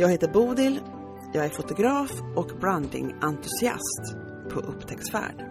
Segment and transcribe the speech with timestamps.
[0.00, 0.80] Jag heter Bodil,
[1.32, 4.14] jag är fotograf och brandingentusiast
[4.52, 5.44] på upptäcktsfärd.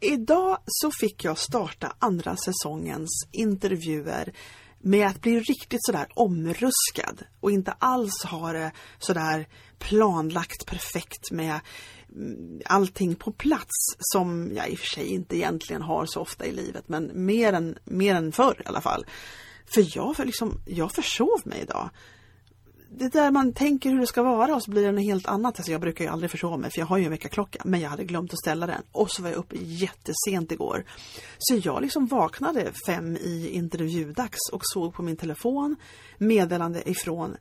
[0.00, 4.32] Idag så fick jag starta andra säsongens intervjuer
[4.78, 11.60] med att bli riktigt sådär omruskad och inte alls ha det sådär planlagt perfekt med
[12.64, 16.52] allting på plats som jag i och för sig inte egentligen har så ofta i
[16.52, 19.06] livet men mer än, mer än förr i alla fall.
[19.66, 21.90] För jag, för liksom, jag försov mig idag
[22.90, 25.58] det där man tänker hur det ska vara och så blir det något helt annat.
[25.58, 27.90] Alltså jag brukar ju aldrig försova mig för jag har ju en väckarklocka men jag
[27.90, 30.84] hade glömt att ställa den och så var jag uppe jättesent igår.
[31.38, 35.76] Så jag liksom vaknade fem i intervjudags och såg på min telefon
[36.18, 37.36] meddelande ifrån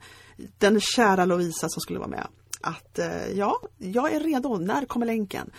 [0.58, 2.28] den kära Lovisa som skulle vara med
[2.62, 5.52] att eh, ja, jag är redo, när kommer länken?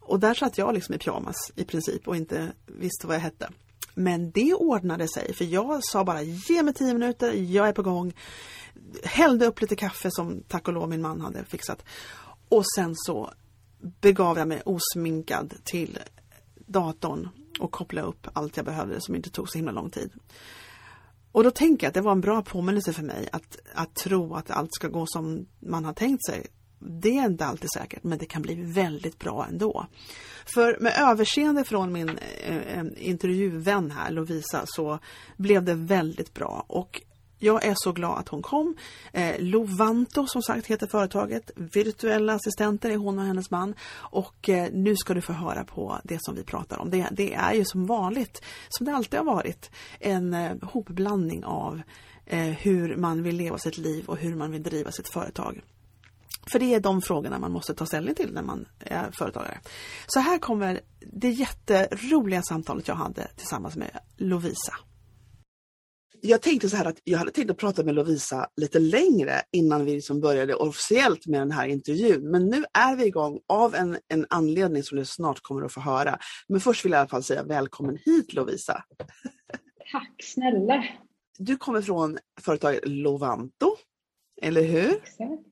[0.00, 3.50] Och där satt jag liksom i pyjamas i princip och inte visste vad jag hette.
[3.94, 7.82] Men det ordnade sig för jag sa bara ge mig tio minuter, jag är på
[7.82, 8.14] gång
[9.02, 11.84] hällde upp lite kaffe som tack och lov min man hade fixat.
[12.48, 13.32] Och sen så
[14.00, 15.98] begav jag mig osminkad till
[16.66, 17.28] datorn
[17.60, 20.10] och kopplade upp allt jag behövde som inte tog så himla lång tid.
[21.34, 24.34] Och då tänker jag att det var en bra påminnelse för mig att, att tro
[24.34, 26.46] att allt ska gå som man har tänkt sig.
[26.78, 29.86] Det är inte alltid säkert men det kan bli väldigt bra ändå.
[30.46, 34.98] För med överseende från min eh, eh intervjuvän här Lovisa så
[35.36, 37.02] blev det väldigt bra och
[37.44, 38.76] jag är så glad att hon kom.
[39.12, 41.50] Eh, Lovanto som sagt heter företaget.
[41.56, 43.74] Virtuella assistenter är hon och hennes man.
[43.92, 46.90] Och eh, nu ska du få höra på det som vi pratar om.
[46.90, 51.82] Det, det är ju som vanligt, som det alltid har varit, en eh, hopblandning av
[52.26, 55.62] eh, hur man vill leva sitt liv och hur man vill driva sitt företag.
[56.52, 59.58] För det är de frågorna man måste ta ställning till när man är företagare.
[60.06, 64.74] Så här kommer det jätteroliga samtalet jag hade tillsammans med Lovisa
[66.26, 69.84] jag tänkte så här att jag hade tänkt att prata med Lovisa lite längre innan
[69.84, 72.30] vi liksom började officiellt med den här intervjun.
[72.30, 75.80] Men nu är vi igång av en, en anledning som du snart kommer att få
[75.80, 76.18] höra.
[76.48, 78.84] Men först vill jag i alla fall säga välkommen hit Lovisa.
[79.92, 80.84] Tack snälla.
[81.38, 83.76] Du kommer från företaget Lovanto,
[84.42, 84.90] eller hur?
[84.90, 85.42] Exakt,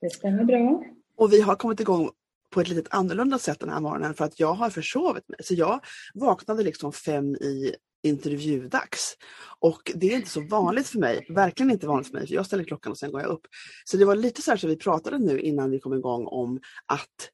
[0.00, 0.84] det stämmer bra.
[1.16, 2.10] Och vi har kommit igång
[2.50, 5.38] på ett lite annorlunda sätt den här morgonen för att jag har försovit mig.
[5.42, 5.80] Så jag
[6.14, 9.16] vaknade liksom fem i intervjudags.
[9.58, 12.46] Och det är inte så vanligt för mig, verkligen inte vanligt för mig, för jag
[12.46, 13.46] ställer klockan och sen går jag upp.
[13.84, 16.60] Så det var lite så här som vi pratade nu innan vi kom igång om
[16.86, 17.30] att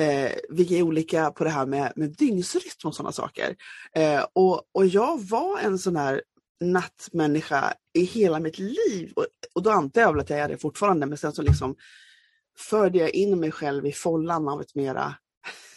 [0.00, 3.56] eh, vi är olika på det här med, med dygnsrytm och sådana saker.
[3.94, 6.22] Eh, och, och jag var en sån här
[6.60, 10.58] nattmänniska i hela mitt liv och, och då antar jag väl att jag är det
[10.58, 11.76] fortfarande men sen så liksom
[12.58, 15.14] förde jag in mig själv i follan av ett mera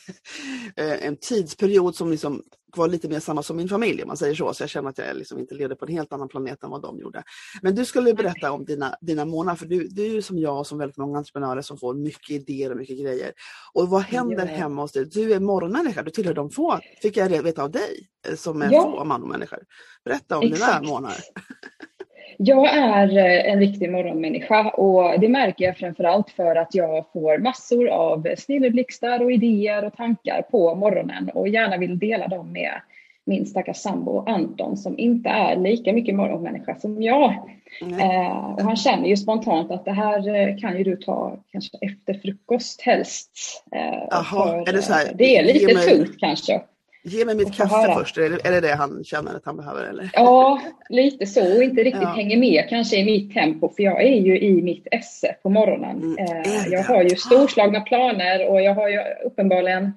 [0.76, 2.44] en tidsperiod som liksom
[2.78, 4.54] var lite mer samma som min familj om man säger så.
[4.54, 6.82] Så jag känner att jag liksom inte levde på en helt annan planet än vad
[6.82, 7.24] de gjorde.
[7.62, 10.60] Men du skulle berätta om dina, dina månader för du, du är ju som jag
[10.60, 13.32] och som väldigt många entreprenörer som får mycket idéer och mycket grejer.
[13.74, 14.56] Och vad händer ja.
[14.56, 15.06] hemma hos dig?
[15.06, 18.72] Du är morgonmänniska, du tillhör de få, fick jag veta av dig, eh, som är
[18.72, 18.82] ja.
[18.82, 19.60] få man och människor.
[20.06, 20.82] Berätta om Exakt.
[20.82, 21.18] dina månader.
[22.38, 27.38] Jag är eh, en riktig morgonmänniska och det märker jag framförallt för att jag får
[27.38, 32.82] massor av snilleblixtar och idéer och tankar på morgonen och gärna vill dela dem med
[33.26, 37.34] min stackars sambo Anton som inte är lika mycket morgonmänniska som jag.
[37.82, 41.78] Eh, och han känner ju spontant att det här eh, kan ju du ta kanske
[41.82, 43.64] efter frukost helst.
[43.76, 45.88] Eh, Aha, för, är det, så här, det är lite mig...
[45.88, 46.62] tungt kanske.
[47.04, 47.94] Ge mig mitt kaffe höra.
[47.94, 49.84] först, är det, är det det han känner att han behöver?
[49.84, 50.10] Eller?
[50.14, 51.56] Ja, lite så.
[51.58, 52.10] Och inte riktigt ja.
[52.10, 55.98] hänger med kanske i mitt tempo, för jag är ju i mitt esse på morgonen.
[55.98, 59.92] Mm, eh, jag har ju storslagna planer och jag har ju uppenbarligen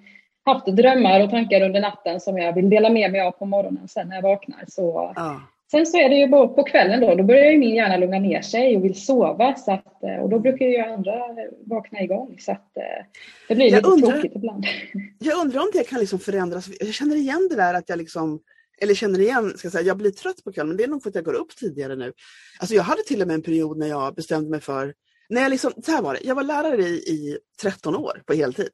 [0.45, 3.89] haft drömmar och tankar under natten som jag vill dela med mig av på morgonen
[3.89, 4.65] sen när jag vaknar.
[4.69, 5.41] Så ja.
[5.71, 8.43] Sen så är det ju på kvällen då, då börjar ju min hjärna lugna ner
[8.43, 9.55] sig och vill sova.
[9.55, 11.21] Så att, eh, och då brukar ju andra
[11.67, 12.37] vakna igång.
[12.39, 13.07] Så att, eh,
[13.49, 14.67] det blir jag lite undrar, tråkigt ibland.
[15.19, 16.69] Jag undrar om det kan liksom förändras.
[16.81, 18.41] Jag känner igen det där att jag liksom
[18.81, 21.03] eller känner igen, ska jag, säga, jag blir trött på kvällen, men det är nog
[21.03, 22.13] för att jag går upp tidigare nu.
[22.61, 24.95] Alltså jag hade till och med en period när jag bestämde mig för
[25.29, 28.35] när jag, liksom, så här var det, jag var lärare i, i 13 år på
[28.35, 28.69] heltid.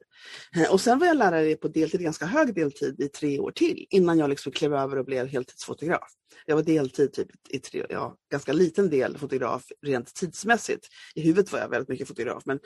[0.55, 3.85] Eh, och sen var jag lärare på deltid, ganska hög deltid i tre år till
[3.89, 6.11] innan jag liksom klev över och blev heltidsfotograf.
[6.45, 10.87] Jag var deltid typ i tre, ja, ganska liten del fotograf rent tidsmässigt.
[11.15, 12.59] I huvudet var jag väldigt mycket fotograf men,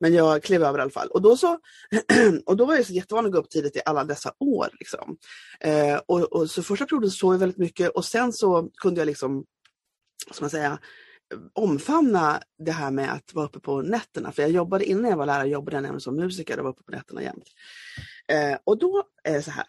[0.00, 1.08] men jag klev över i alla fall.
[1.08, 1.58] Och då, så,
[2.46, 4.68] och då var jag så jättevan att gå upp tidigt i alla dessa år.
[4.78, 5.16] Liksom.
[5.60, 9.06] Eh, och, och, så första perioden sov jag väldigt mycket och sen så kunde jag
[9.06, 9.44] liksom,
[10.32, 10.78] ska man säga,
[11.52, 14.32] omfamna det här med att vara uppe på nätterna.
[14.32, 16.82] För jag jobbade innan jag var lärare, jobbade jag nämligen som musiker och var uppe
[16.82, 17.44] på nätterna jämt.
[18.28, 19.66] Eh, och då är det så här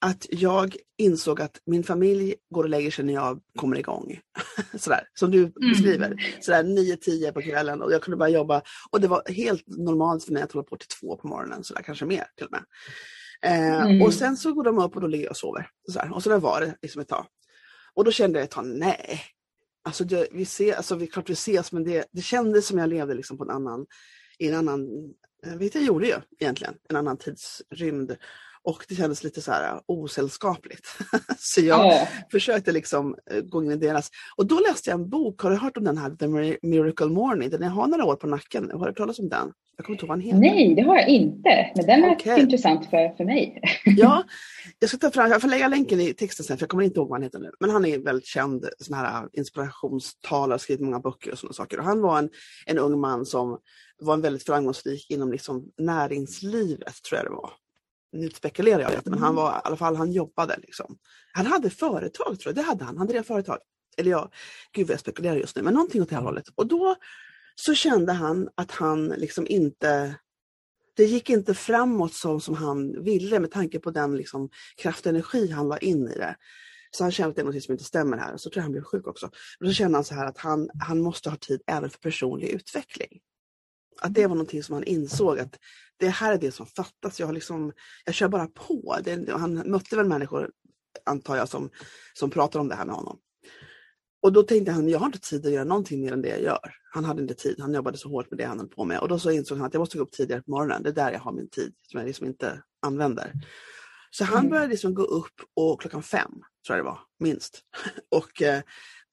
[0.00, 4.20] att jag insåg att min familj går och lägger sig när jag kommer igång.
[4.78, 5.52] Sådär, som du mm.
[5.72, 6.14] beskriver.
[6.40, 8.62] Sådär 9-10 på kvällen och jag kunde bara jobba.
[8.90, 11.82] Och det var helt normalt för mig att hålla på till två på morgonen, sådär,
[11.82, 12.64] kanske mer till och med.
[13.42, 14.02] Eh, mm.
[14.02, 15.68] Och sen så går de upp och då ligger jag och sover.
[15.88, 16.14] Sådär.
[16.14, 17.26] Och så var det liksom ett tag.
[17.94, 19.20] Och då kände jag ett tag, nej,
[19.82, 22.88] Alltså, det, vi ser, alltså vi, klart vi ses men det, det kändes som jag
[22.88, 23.86] levde liksom på en annan,
[24.38, 24.88] i en annan,
[25.46, 28.16] eh, vilket jag gjorde ju egentligen, en annan tidsrymd.
[28.62, 30.86] Och det kändes lite så här osällskapligt.
[31.38, 32.08] så jag ja.
[32.30, 34.10] försökte liksom eh, gå in i deras.
[34.36, 36.26] Och då läste jag en bok, har du hört om den här The
[36.62, 37.50] Miracle Morning?
[37.50, 38.70] Den har några år på nacken.
[38.72, 39.52] Har du hört talas om den?
[39.76, 40.38] Jag kommer inte ihåg vad han heter.
[40.38, 41.72] Nej, det har jag inte.
[41.76, 42.40] Men den är okay.
[42.40, 43.62] intressant för, för mig.
[43.84, 44.24] ja,
[44.78, 47.00] jag ska ta fram, jag får lägga länken i texten sen för jag kommer inte
[47.00, 47.50] ihåg vad han heter nu.
[47.60, 51.78] Men han är väldigt känd sån här inspirationstalare, skrivit många böcker och sådana saker.
[51.78, 52.30] Och han var en,
[52.66, 53.58] en ung man som
[54.00, 57.50] var en väldigt framgångsrik inom liksom näringslivet, tror jag det var
[58.12, 59.34] nu spekulerar jag men han mm.
[59.34, 60.98] var i alla fall, han jobbade liksom.
[61.32, 63.58] Han hade företag tror jag, det hade han, han drev företag.
[63.96, 64.30] Eller ja,
[64.72, 66.44] gud vad jag spekulerar just nu, men någonting åt det här hållet.
[66.54, 66.96] Och då
[67.54, 70.14] så kände han att han liksom inte
[70.96, 75.10] det gick inte framåt så som han ville med tanke på den liksom kraft och
[75.10, 76.36] energi han la in i det.
[76.90, 78.36] Så han kände att det är något som inte stämmer här.
[78.36, 79.26] Så tror jag han blev sjuk också.
[79.60, 82.48] Och så kände han så här att han, han måste ha tid även för personlig
[82.48, 83.20] utveckling.
[84.00, 85.58] Att det var någonting som han insåg att
[86.00, 87.20] det här är det som fattas.
[87.20, 87.72] Jag, har liksom,
[88.04, 88.96] jag kör bara på.
[89.04, 90.50] Det, han mötte väl människor,
[91.04, 91.70] antar jag, som,
[92.14, 93.18] som pratar om det här med honom.
[94.22, 96.42] Och då tänkte han, jag har inte tid att göra någonting mer än det jag
[96.42, 96.74] gör.
[96.92, 99.00] Han hade inte tid, han jobbade så hårt med det han höll på med.
[99.00, 100.92] Och då så insåg han att jag måste gå upp tidigare på morgonen, det är
[100.92, 103.32] där jag har min tid som jag liksom inte använder.
[104.10, 104.50] Så han mm.
[104.50, 106.30] började liksom gå upp och klockan fem,
[106.66, 107.60] tror jag det var, minst.
[108.10, 108.62] Och eh,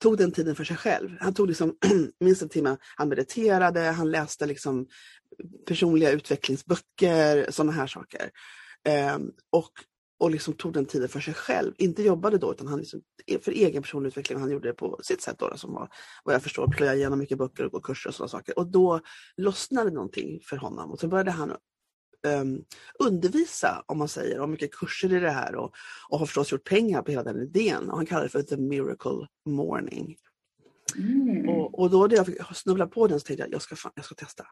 [0.01, 1.09] tog den tiden för sig själv.
[1.19, 1.77] Han tog liksom
[2.19, 4.87] minst en timme, han mediterade, han läste liksom
[5.67, 8.31] personliga utvecklingsböcker, sådana här saker.
[8.87, 9.17] Eh,
[9.49, 9.71] och
[10.19, 11.73] och liksom tog den tiden för sig själv.
[11.77, 13.01] Inte jobbade då utan han liksom,
[13.41, 14.39] för egen personlig utveckling.
[14.39, 15.89] Han gjorde det på sitt sätt då, som var
[16.23, 18.59] vad jag förstår plöja igenom mycket böcker och gå kurser och sådana saker.
[18.59, 19.01] Och då
[19.37, 21.55] lossnade någonting för honom och så började han
[22.27, 22.63] um,
[22.99, 25.71] undervisa, om man säger, om mycket kurser i det här och,
[26.09, 27.89] och har förstås gjort pengar på hela den idén.
[27.89, 30.15] Och han kallar det för The Miracle Morning.
[30.95, 31.49] Mm.
[31.49, 34.05] Och, och då när jag snubblade på den så tänkte jag, jag ska, fan, jag
[34.05, 34.45] ska testa.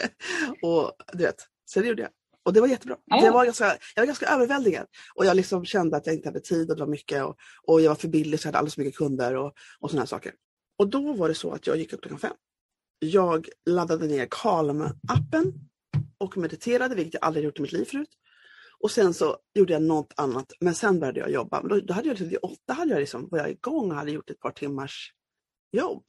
[0.62, 2.10] och du vet, så det gjorde jag.
[2.44, 2.96] Och det var jättebra.
[3.04, 3.20] Ja.
[3.20, 4.86] Det var ganska, jag var ganska överväldigad.
[5.14, 7.80] Och jag liksom kände att jag inte hade tid och det var mycket och, och
[7.80, 10.32] jag var för billig så jag hade alldeles för mycket kunder och, och sådana saker.
[10.78, 12.34] Och då var det så att jag gick upp klockan fem.
[12.98, 15.52] Jag laddade ner Calm-appen
[16.18, 18.10] och mediterade, vilket jag aldrig gjort i mitt liv förut.
[18.78, 21.60] Och sen så gjorde jag något annat, men sen började jag jobba.
[21.60, 23.96] Men då, då hade jag till liksom, åtta hade jag liksom, var jag igång och
[23.96, 25.12] hade gjort ett par timmars
[25.72, 26.04] jobb.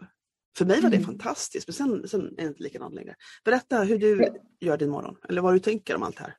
[0.57, 1.07] För mig var det mm.
[1.07, 3.15] fantastiskt, men sen, sen är det inte likadant längre.
[3.45, 6.33] Berätta hur du gör din morgon, eller vad du tänker om allt det här.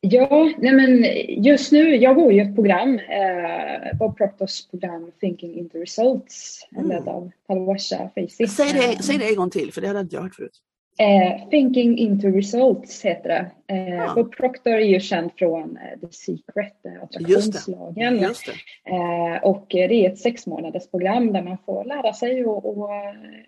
[0.00, 1.04] Ja, nej men
[1.44, 6.88] just nu, jag går ju ett program, eh, Bob Proctors program Thinking into Results, mm.
[6.88, 8.46] ledd av Talwasha Facey.
[8.46, 10.60] Säg det, säg det en gång till, för det hade jag inte hört förut.
[10.98, 13.74] Eh, Thinking into results heter det.
[13.74, 14.12] Eh, ja.
[14.14, 18.18] Bob Proctor är ju känd från eh, The Secret, eh, attraktionslagen.
[18.18, 18.90] Just det.
[18.90, 22.90] Eh, och det är ett sex månaders program där man får lära sig och, och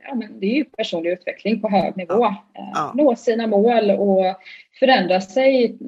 [0.09, 2.15] ja, men det är ju personlig utveckling på hög nivå.
[2.15, 2.45] Ja.
[2.75, 2.93] Ja.
[2.95, 4.25] Nå sina mål och
[4.79, 5.79] förändra sig,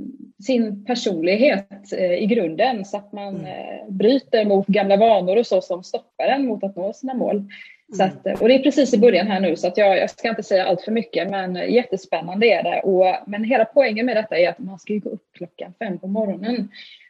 [0.47, 3.97] sin personlighet i grunden så att man mm.
[3.97, 7.49] bryter mot gamla vanor och så som stoppar en mot att nå sina mål.
[7.97, 8.39] Så att, mm.
[8.41, 10.65] och det är precis i början här nu så att jag, jag ska inte säga
[10.65, 12.81] allt för mycket men jättespännande är det.
[12.81, 16.07] Och, men hela poängen med detta är att man ska gå upp klockan fem på
[16.07, 16.69] morgonen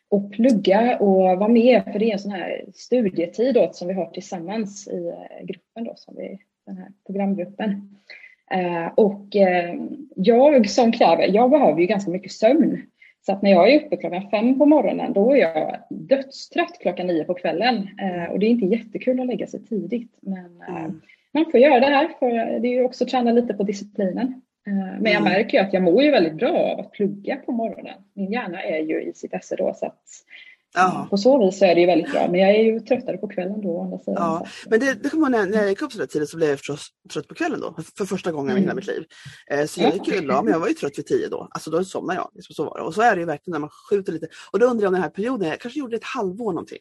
[0.08, 3.94] och plugga och vara med för det är en sån här studietid då, som vi
[3.94, 7.98] har tillsammans i eh, gruppen då, som vi, den här programgruppen.
[8.54, 9.82] Uh, och uh,
[10.16, 12.82] jag som kräver, jag behöver ju ganska mycket sömn.
[13.26, 17.06] Så att när jag är uppe klockan fem på morgonen då är jag dödstrött klockan
[17.06, 17.88] nio på kvällen.
[18.00, 20.18] Eh, och det är inte jättekul att lägga sig tidigt.
[20.20, 21.00] Men eh, mm.
[21.32, 24.42] man får göra det här för det är ju också att träna lite på disciplinen.
[24.66, 25.24] Eh, men jag mm.
[25.24, 28.00] märker ju att jag mår ju väldigt bra av att plugga på morgonen.
[28.14, 30.02] Min hjärna är ju i sitt esse då så att
[30.74, 31.06] Ja.
[31.10, 33.28] På så vis så är det ju väldigt bra, men jag är ju tröttare på
[33.28, 33.80] kvällen då.
[33.80, 34.14] Andra sidan.
[34.16, 36.48] Ja, men det, det kommer när, när jag gick upp så där tidigt så blev
[36.48, 38.58] jag förstås trött på kvällen då, för första gången mm.
[38.58, 39.04] i hela mitt liv.
[39.50, 41.84] Eh, så jag gick ju men jag var ju trött vid tio då, alltså då
[41.84, 42.30] somnade jag.
[42.34, 42.84] Liksom så var det.
[42.84, 44.28] Och så är det ju verkligen när man skjuter lite.
[44.52, 46.78] Och då undrar jag om den här perioden, jag kanske gjorde ett halvår någonting.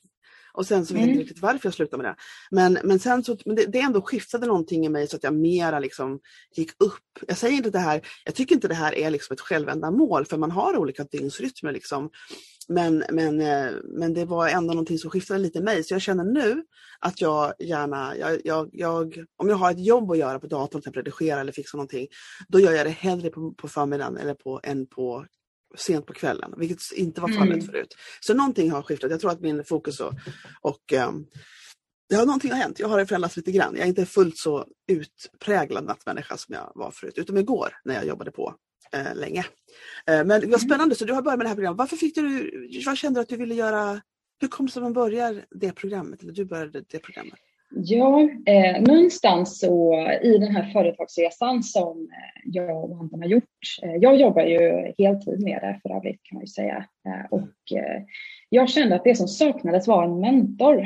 [0.58, 1.24] Och sen så vet jag inte mm.
[1.24, 2.16] riktigt varför jag slutade med det.
[2.52, 5.34] Men, men sen så, men det, det ändå skiftade någonting i mig så att jag
[5.34, 6.20] mera liksom
[6.56, 7.26] gick upp.
[7.28, 10.38] Jag säger inte det här, jag tycker inte det här är liksom ett självändamål för
[10.38, 12.10] man har olika dygnsrytmer liksom.
[12.68, 15.84] Men, men, eh, men det var ändå någonting som skiftade lite i mig.
[15.84, 16.64] Så jag känner nu
[17.00, 20.82] att jag gärna, jag, jag, jag, om jag har ett jobb att göra på datorn,
[20.82, 22.08] till redigera eller fixa någonting,
[22.48, 25.26] då gör jag det hellre på, på förmiddagen eller på, än på
[25.76, 27.66] sent på kvällen, vilket inte var fallet mm.
[27.66, 27.96] förut.
[28.20, 29.12] Så någonting har skiftat.
[29.12, 30.14] Jag tror att min fokus och,
[30.62, 31.28] och um,
[32.10, 32.80] det har någonting har hänt.
[32.80, 33.76] Jag har förändrats lite grann.
[33.76, 38.08] Jag är inte fullt så utpräglad nattmänniska som jag var förut, utom igår när jag
[38.08, 38.56] jobbade på
[38.92, 39.46] eh, länge.
[40.08, 40.60] Eh, men vad mm.
[40.60, 41.78] spännande, så du har börjat med det här programmet.
[41.78, 42.52] Varför fick du,
[42.86, 44.02] vad kände du att du ville göra?
[44.42, 46.22] Hur kom det sig att man börjar det programmet?
[46.24, 47.40] Eller du började det programmet?
[47.70, 53.44] Ja, eh, någonstans så i den här företagsresan som eh, jag och Anton har gjort.
[53.84, 56.86] Eh, jag jobbar ju heltid med det för övrigt kan man ju säga.
[57.08, 58.04] Eh, och eh,
[58.50, 60.80] jag kände att det som saknades var en mentor.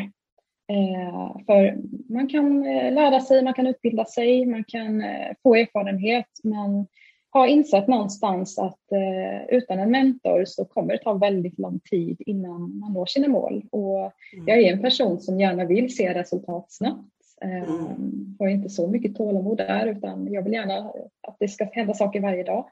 [0.72, 1.78] Eh, för
[2.14, 5.04] man kan lära sig, man kan utbilda sig, man kan
[5.44, 6.88] få erfarenhet men
[7.34, 12.22] har insett någonstans att eh, utan en mentor så kommer det ta väldigt lång tid
[12.26, 13.64] innan man når sina mål.
[13.72, 14.48] Och mm.
[14.48, 17.08] jag är en person som gärna vill se resultat snabbt.
[17.42, 18.36] Eh, mm.
[18.40, 20.92] Har inte så mycket tålamod där utan jag vill gärna
[21.28, 22.70] att det ska hända saker varje dag.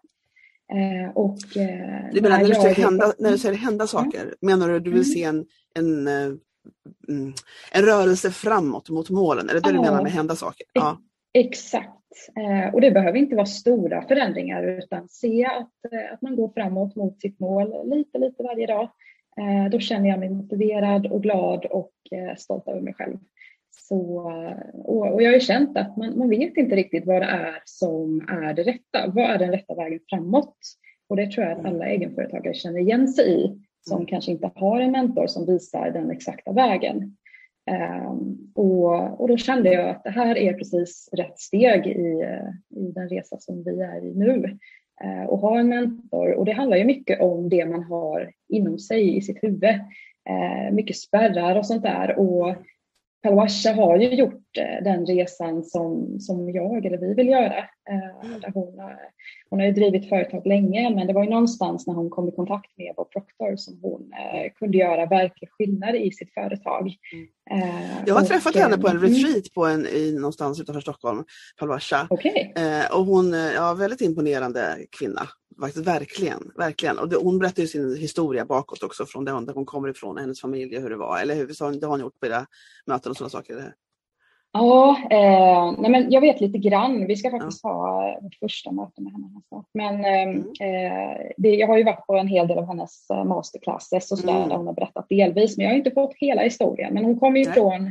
[0.73, 4.35] Eh, och, eh, du menar när, du säger hända, när du säger hända saker, mm.
[4.41, 5.13] menar du att du vill mm.
[5.13, 6.33] se en, en, eh,
[7.09, 7.33] mm,
[7.71, 9.49] en rörelse framåt mot målen?
[9.49, 10.67] Är det det du menar med hända saker?
[10.73, 10.97] Ja.
[11.33, 11.98] Exakt.
[12.35, 16.49] Eh, och det behöver inte vara stora förändringar utan se att, eh, att man går
[16.49, 18.89] framåt mot sitt mål lite, lite varje dag.
[19.37, 21.91] Eh, då känner jag mig motiverad och glad och
[22.37, 23.17] stolt över mig själv.
[23.71, 24.31] Så,
[24.73, 27.61] och, och jag har ju känt att man, man vet inte riktigt vad det är
[27.65, 29.07] som är det rätta.
[29.07, 30.57] Vad är den rätta vägen framåt?
[31.09, 34.81] Och det tror jag att alla egenföretagare känner igen sig i som kanske inte har
[34.81, 37.17] en mentor som visar den exakta vägen.
[37.69, 42.25] Ehm, och, och då kände jag att det här är precis rätt steg i,
[42.75, 44.57] i den resa som vi är i nu.
[45.03, 46.33] Uh, och ha en mentor.
[46.33, 49.63] Och det handlar ju mycket om det man har inom sig i sitt huvud.
[50.29, 52.19] Uh, mycket spärrar och sånt där.
[52.19, 52.55] Och
[53.21, 57.57] Palwasha har ju gjort eh, den resan som, som jag eller vi vill göra.
[57.89, 58.79] Eh, där hon,
[59.49, 62.31] hon har ju drivit företag länge men det var ju någonstans när hon kom i
[62.31, 66.95] kontakt med Bob Proctor som hon eh, kunde göra verklig skillnad i sitt företag.
[67.13, 67.73] Mm.
[68.05, 69.09] jag har och, träffat henne på en mm.
[69.09, 71.23] retreat på en, i, någonstans utanför Stockholm,
[71.59, 72.07] Palwasha.
[72.09, 72.53] Okay.
[72.91, 75.27] och hon ja, väldigt imponerande kvinna.
[75.59, 76.99] Faktiskt, verkligen, verkligen.
[76.99, 80.77] Och det, hon berättar sin historia bakåt också från där hon kommer ifrån, hennes familj
[80.77, 81.19] och hur det var.
[81.19, 81.47] Eller hur?
[81.79, 82.45] Det har hon gjort på era
[82.85, 83.73] möten och sådana saker?
[84.51, 87.07] Ja, eh, nej men jag vet lite grann.
[87.07, 87.69] Vi ska faktiskt ja.
[87.69, 89.65] ha vårt första möte med henne snart.
[89.73, 90.37] Men eh, mm.
[90.39, 94.17] eh, det, jag har ju varit på en hel del av hennes eh, masterclasses och
[94.17, 94.49] sådär mm.
[94.49, 95.57] där hon har berättat delvis.
[95.57, 96.93] Men jag har inte fått hela historien.
[96.93, 97.85] Men hon kommer ju från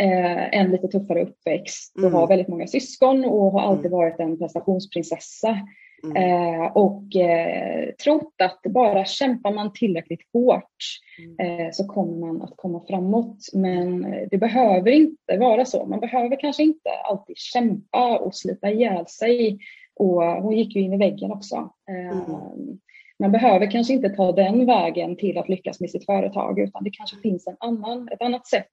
[0.00, 2.14] eh, en lite tuffare uppväxt och mm.
[2.14, 3.98] har väldigt många syskon och har alltid mm.
[3.98, 5.58] varit en prestationsprinsessa.
[6.04, 6.16] Mm.
[6.16, 10.76] Eh, och eh, trott att bara kämpar man tillräckligt hårt
[11.18, 11.60] mm.
[11.60, 13.38] eh, så kommer man att komma framåt.
[13.52, 15.86] Men det behöver inte vara så.
[15.86, 19.58] Man behöver kanske inte alltid kämpa och slita ihjäl sig.
[19.96, 21.72] Och hon gick ju in i väggen också.
[21.90, 22.78] Eh, mm.
[23.18, 26.90] Man behöver kanske inte ta den vägen till att lyckas med sitt företag utan det
[26.90, 28.66] kanske finns en annan, ett annat sätt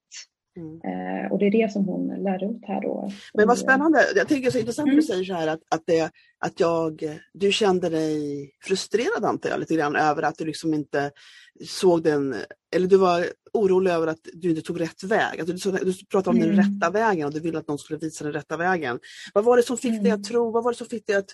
[0.57, 0.81] Mm.
[0.83, 3.11] Eh, och det är det som hon lär ut här då.
[3.33, 4.99] Men vad spännande, jag tycker det är så intressant mm.
[4.99, 9.49] att du säger så här att, att, det, att jag, du kände dig frustrerad antar
[9.49, 11.11] jag lite grann över att du liksom inte
[11.65, 12.35] såg den,
[12.75, 15.39] eller du var orolig över att du inte tog rätt väg.
[15.39, 16.55] Att du, du pratade om mm.
[16.55, 18.99] den rätta vägen och du ville att någon skulle visa den rätta vägen.
[19.33, 20.23] Vad var det som fick dig att mm.
[20.23, 21.29] tro, vad var det som fick dig att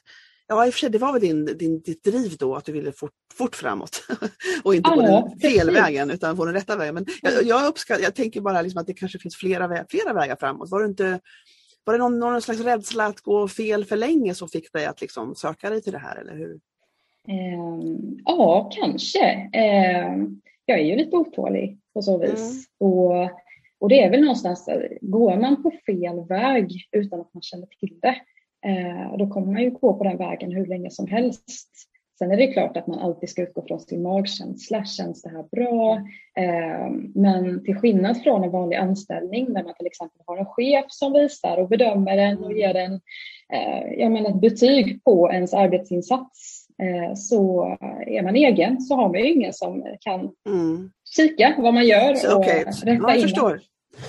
[0.47, 2.71] Ja, i och för sig, det var väl din, din, ditt driv då, att du
[2.71, 4.03] ville fort, fort framåt.
[4.63, 5.81] och inte på den fel precis.
[5.81, 6.93] vägen, utan på den rätta vägen.
[6.93, 7.47] Men jag, mm.
[7.47, 10.71] jag, uppskattar, jag tänker bara liksom att det kanske finns flera, vä flera vägar framåt.
[10.71, 11.19] Var, det inte,
[11.83, 15.01] var det någon, någon slags rädsla att gå fel för länge som fick dig att
[15.01, 16.59] liksom söka dig till det här, eller hur?
[17.27, 19.49] Um, ja, kanske.
[20.15, 22.39] Um, jag är ju lite otålig på så vis.
[22.41, 22.93] Mm.
[22.93, 23.23] Och,
[23.79, 24.69] och det är väl någonstans,
[25.01, 28.15] går man på fel väg utan att man känner till det,
[28.65, 31.69] Eh, då kommer man ju gå på den vägen hur länge som helst.
[32.19, 34.85] Sen är det klart att man alltid ska utgå från sin magkänsla.
[34.85, 35.95] Känns det här bra?
[36.37, 40.85] Eh, men till skillnad från en vanlig anställning där man till exempel har en chef
[40.87, 42.93] som visar och bedömer en och ger en
[43.53, 46.67] eh, jag menar, ett betyg på ens arbetsinsats
[47.15, 47.63] så
[48.07, 50.91] är man egen så har man ju ingen som kan, mm.
[51.15, 52.63] kika vad man gör och okay.
[52.63, 53.21] rätta ja, jag in.
[53.21, 53.61] Förstår.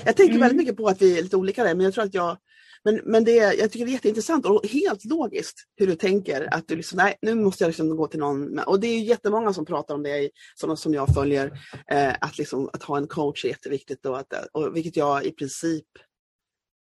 [0.04, 0.40] Jag tänker mm.
[0.40, 2.36] väldigt mycket på att vi är lite olika där men jag tror att jag
[2.84, 6.54] men, men det, jag tycker det är jätteintressant och helt logiskt hur du tänker.
[6.54, 8.58] Att du liksom, nej, nu måste jag liksom gå till någon.
[8.58, 11.52] Och det är jättemånga som pratar om det, sådana som jag följer.
[11.90, 14.06] Eh, att, liksom, att ha en coach är jätteviktigt.
[14.06, 15.86] Och att, och vilket jag i princip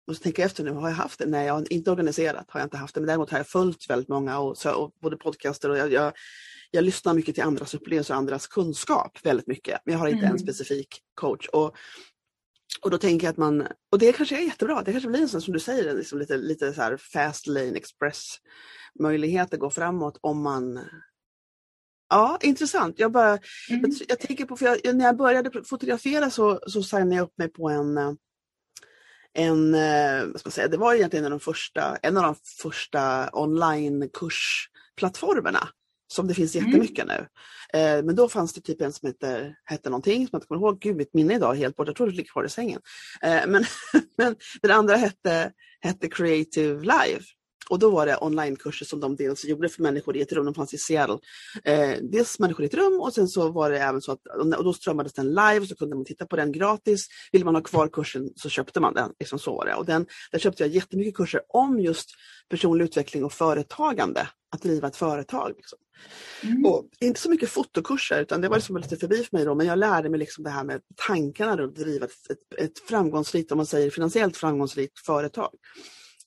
[0.07, 1.25] måste tänka efter nu, har jag haft det?
[1.25, 3.01] Nej, jag har inte organiserat, har jag inte haft det.
[3.01, 6.13] Men däremot har jag följt väldigt många, och, så, och både podcaster och jag, jag,
[6.71, 9.81] jag lyssnar mycket till andras upplevelser och andras kunskap väldigt mycket.
[9.85, 10.31] Men jag har inte mm.
[10.31, 11.47] en specifik coach.
[11.47, 11.75] Och
[12.81, 15.29] och då tänker jag att man, och det kanske är jättebra, det kanske blir en
[15.29, 18.35] sån som du säger, liksom lite, lite så här fast lane express
[18.99, 20.79] möjlighet att gå framåt om man
[22.09, 22.99] Ja, intressant.
[22.99, 23.41] Jag, bara, mm.
[23.69, 27.37] jag, jag, tänker på, för jag, när jag började fotografera så, så signade jag upp
[27.37, 27.97] mig på en,
[29.33, 29.71] en
[30.31, 33.29] vad ska man säga, det var egentligen en av de första, en av de första
[33.33, 35.69] online-kursplattformarna
[36.11, 36.67] som det finns mm.
[36.67, 37.17] jättemycket mm.
[37.17, 37.27] nu.
[37.79, 40.61] Eh, men då fanns det typ en som hette, hette någonting som jag inte kommer
[40.61, 40.79] ihåg.
[40.79, 41.89] Gud, mitt minne idag är helt borta.
[41.89, 42.81] Jag tror det ligger kvar i sängen.
[43.21, 43.65] Eh, men,
[44.17, 45.51] men den andra hette,
[45.81, 47.21] hette Creative Live.
[47.71, 50.53] Och då var det onlinekurser som de dels gjorde för människor i ett rum, de
[50.53, 51.17] fanns i Seattle.
[51.63, 54.19] Eh, dels människor i ett rum och sen så var det även så att,
[54.57, 57.07] och då strömmades den live så kunde man titta på den gratis.
[57.31, 59.11] Vill man ha kvar kursen så köpte man den.
[59.19, 59.75] Liksom så var det.
[59.75, 62.09] Och den, där köpte jag jättemycket kurser om just
[62.49, 64.27] personlig utveckling och företagande.
[64.53, 65.53] Att driva ett företag.
[65.55, 65.79] Liksom.
[66.43, 66.65] Mm.
[66.65, 69.67] Och inte så mycket fotokurser utan det var liksom lite förbi för mig då men
[69.67, 73.57] jag lärde mig liksom det här med tankarna att driva ett, ett, ett framgångsrikt, om
[73.57, 75.51] man säger finansiellt framgångsrikt företag.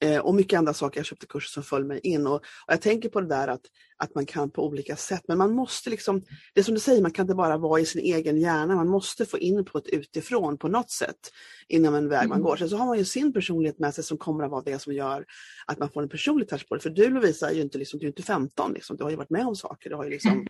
[0.00, 0.98] Eh, och mycket andra saker.
[0.98, 2.26] Jag köpte kurser som föll mig in.
[2.26, 3.60] Och, och, jag tänker på det där att,
[3.96, 6.20] att man kan på olika sätt, men man måste liksom,
[6.54, 8.88] det är som du säger, man kan inte bara vara i sin egen hjärna, man
[8.88, 11.30] måste få input utifrån på något sätt
[11.68, 12.42] inom en väg man mm.
[12.42, 12.56] går.
[12.56, 14.92] Sen så har man ju sin personlighet med sig som kommer att vara det som
[14.92, 15.24] gör
[15.66, 16.80] att man får en personlig touch på det.
[16.80, 18.96] För du Lovisa är ju inte, liksom, du är inte 15, liksom.
[18.96, 19.90] du har ju varit med om saker.
[19.90, 20.46] Du har ju liksom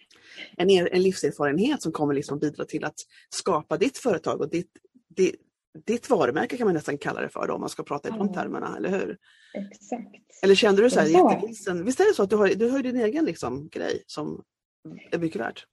[0.56, 2.98] en, er, en livserfarenhet som kommer liksom bidra till att
[3.30, 4.70] skapa ditt företag och ditt,
[5.16, 5.40] ditt
[5.86, 8.32] ditt varumärke kan man nästan kalla det för då, om man ska prata i de
[8.32, 9.16] termerna, eller hur?
[9.54, 10.42] Exakt.
[10.42, 11.84] Eller kände du så här jättevilsen?
[11.84, 14.42] Visst är det så att du har, du har din egen liksom, grej som
[15.10, 15.66] är mycket värt?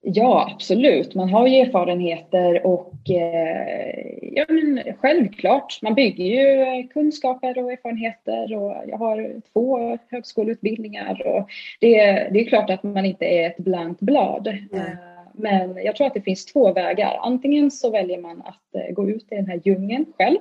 [0.00, 1.14] Ja, absolut.
[1.14, 8.56] Man har ju erfarenheter och eh, ja, men självklart, man bygger ju kunskaper och erfarenheter
[8.56, 11.48] och jag har två högskoleutbildningar och
[11.80, 11.96] det,
[12.32, 14.46] det är klart att man inte är ett blankt blad.
[14.46, 15.15] Mm.
[15.36, 17.18] Men jag tror att det finns två vägar.
[17.22, 20.38] Antingen så väljer man att eh, gå ut i den här djungeln själv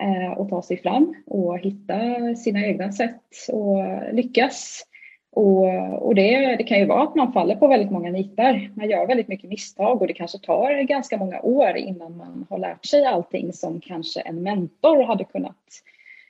[0.00, 1.96] eh, och ta sig fram och hitta
[2.36, 3.78] sina egna sätt och
[4.12, 4.86] lyckas.
[5.32, 5.64] Och,
[6.06, 8.70] och det, det, kan ju vara att man faller på väldigt många nitar.
[8.74, 12.58] Man gör väldigt mycket misstag och det kanske tar ganska många år innan man har
[12.58, 15.56] lärt sig allting som kanske en mentor hade kunnat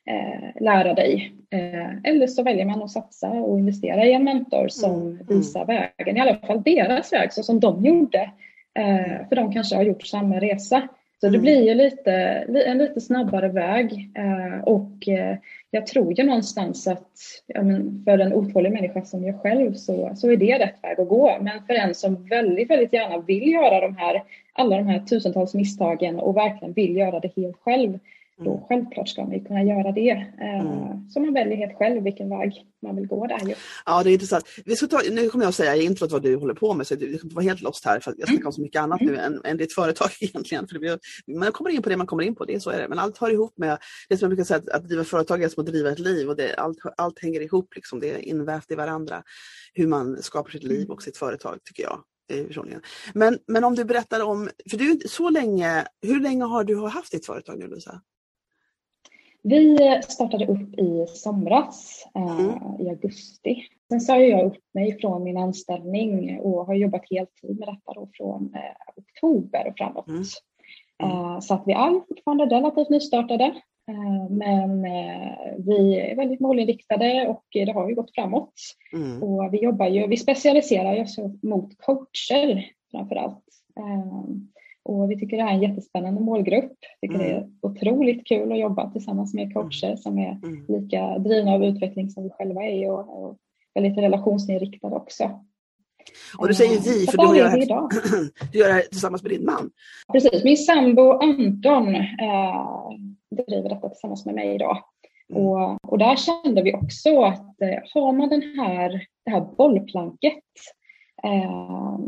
[0.07, 1.33] eh, lära dig.
[1.51, 5.13] Eh, eller så väljer man att satsa och investera i en mentor som mm.
[5.13, 5.27] mm.
[5.27, 8.31] visar vägen, i alla fall deras väg så som de gjorde.
[8.75, 10.89] Eh, för de kanske har gjort samma resa.
[11.21, 11.43] Så det mm.
[11.43, 12.13] blir ju lite,
[12.67, 15.37] en lite snabbare väg eh, och eh,
[15.71, 17.09] jag tror ju någonstans att
[18.05, 21.39] för en otålig människa som jag själv så, så är det rätt väg att gå.
[21.41, 25.55] Men för en som väldigt, väldigt gärna vill göra de här, alla de här tusentals
[25.55, 27.99] misstagen och verkligen vill göra det helt själv
[28.39, 28.65] då mm.
[28.69, 30.11] självklart ska man kunna göra det.
[30.11, 31.11] Eh, mm.
[31.11, 33.49] Så man väljer helt själv vilken väg man vill gå där.
[33.49, 33.55] Ju.
[33.87, 34.45] Ja, det är intressant.
[34.65, 36.87] Vi ska ta, nu kommer jag att säga i introt vad du håller på med,
[36.87, 39.15] så du kommer vara helt lost här, för jag snackar om så mycket annat mm.
[39.15, 40.67] nu än, än ditt företag egentligen.
[40.69, 40.99] För det,
[41.39, 42.89] man kommer in på det man kommer in på, det så är det.
[42.89, 45.49] Men allt hör ihop med, det som jag brukar säga, att, att driva företag är
[45.49, 48.01] som att driva ett liv och det, allt, allt hänger ihop, liksom.
[48.01, 49.23] det är invävt i varandra.
[49.75, 52.05] Hur man skapar sitt liv och sitt företag, tycker jag.
[53.15, 57.13] Men, men om du berättar om, för du så länge, hur länge har du haft
[57.13, 58.01] ditt företag nu Lisa?
[59.43, 59.79] Vi
[60.09, 62.81] startade upp i somras, eh, mm.
[62.81, 63.65] i augusti.
[63.89, 68.09] Sen sa jag upp mig från min anställning och har jobbat heltid med detta då
[68.13, 70.09] från eh, oktober och framåt.
[70.09, 70.23] Mm.
[71.03, 71.41] Mm.
[71.41, 73.45] Så att vi är fortfarande relativt nystartade.
[73.89, 78.55] Eh, men eh, vi är väldigt målinriktade och det har ju gått framåt.
[78.93, 79.23] Mm.
[79.23, 83.45] Och vi jobbar ju, vi specialiserar oss mot coacher framför allt.
[84.89, 86.73] Eh, och vi tycker det här är en jättespännande målgrupp.
[87.01, 87.27] Tycker mm.
[87.27, 89.97] det är otroligt kul att jobba tillsammans med coacher mm.
[89.97, 90.65] som är mm.
[90.69, 93.39] lika drivna av utveckling som vi själva är och, och
[93.75, 95.31] väldigt relationsinriktade också.
[96.39, 97.59] Och du säger vi, för du gör, här,
[98.53, 99.71] du gör det här tillsammans med din man.
[100.13, 102.91] Precis, min sambo Anton eh,
[103.31, 104.79] driver detta tillsammans med mig idag.
[105.31, 105.43] Mm.
[105.43, 110.43] Och, och där kände vi också att eh, har man den här, det här bollplanket,
[111.25, 111.99] eh,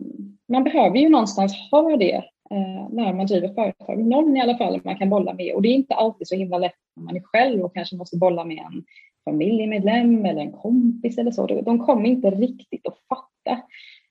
[0.49, 2.23] man behöver ju någonstans ha det eh,
[2.91, 4.07] när man driver företag.
[4.07, 6.59] Någon i alla fall man kan bolla med och det är inte alltid så himla
[6.59, 8.85] lätt när man är själv och kanske måste bolla med en
[9.25, 11.47] familjemedlem eller en kompis eller så.
[11.47, 13.63] De kommer inte riktigt att fatta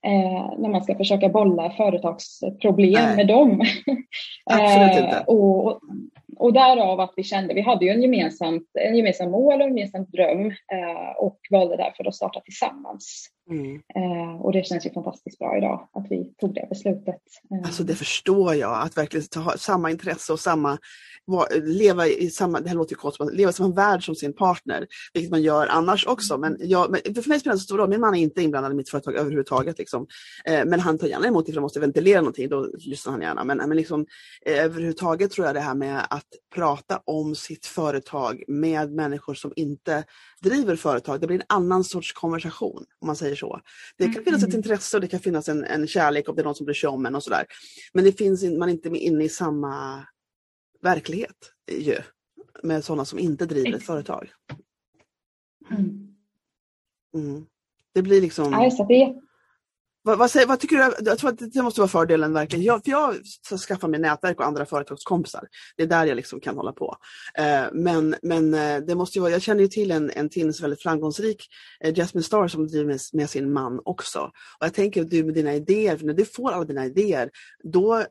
[0.05, 3.15] eh, när man ska försöka bolla företagsproblem Nej.
[3.15, 3.61] med dem.
[4.45, 5.17] Absolut inte.
[5.17, 5.79] Eh, och,
[6.37, 9.77] och därav att vi kände, vi hade ju en gemensamt, en gemensam mål och en
[9.77, 13.29] gemensam dröm eh, och valde därför att starta tillsammans.
[13.49, 13.81] Mm.
[13.95, 17.21] Eh, och det känns ju fantastiskt bra idag att vi tog det beslutet.
[17.51, 17.65] Eh.
[17.65, 20.77] Alltså det förstår jag, att verkligen ha samma intresse och samma,
[21.61, 25.31] leva i samma, det här låter konstigt, leva i samma värld som sin partner, vilket
[25.31, 26.37] man gör annars också.
[26.37, 28.71] Men, jag, men för mig spelar det så stor roll, min man är inte inblandad
[28.71, 29.77] i mitt företag överhuvudtaget.
[29.77, 30.07] Liksom.
[30.45, 33.43] Eh, men han tar gärna emot ifall jag måste ventilera någonting, då lyssnar han gärna.
[33.43, 34.05] Men, men liksom,
[34.45, 39.53] eh, överhuvudtaget tror jag det här med att prata om sitt företag med människor som
[39.55, 40.03] inte
[40.43, 43.61] driver företag, det blir en annan sorts konversation om man säger så.
[43.97, 44.57] Det kan finnas ett mm.
[44.57, 46.89] intresse och det kan finnas en, en kärlek om det är någon som bryr sig
[46.89, 47.45] om en och sådär.
[47.93, 50.05] Men det finns man är inte inne i samma
[50.81, 51.97] verklighet ju,
[52.63, 54.31] med sådana som inte driver ett företag.
[55.71, 56.15] Mm.
[57.13, 57.45] mm.
[57.93, 58.53] Det blir liksom...
[58.53, 59.21] Alltså, det,
[60.03, 61.09] vad, vad, säger, vad, tycker du?
[61.09, 62.65] Jag tror att det måste vara fördelen verkligen.
[62.65, 63.15] Jag, för jag
[63.59, 65.47] skaffar mig nätverk och andra företagskompisar.
[65.77, 66.95] Det är där jag liksom kan hålla på.
[67.37, 70.81] Eh, men men eh, det måste vara, jag känner ju till en, en tidning väldigt
[70.81, 71.47] framgångsrik,
[71.83, 74.19] eh, Jasmine Star som driver med, med, sin man också.
[74.59, 77.29] Och jag tänker att du med dina idéer, när du får alla dina idéer,
[77.63, 78.05] då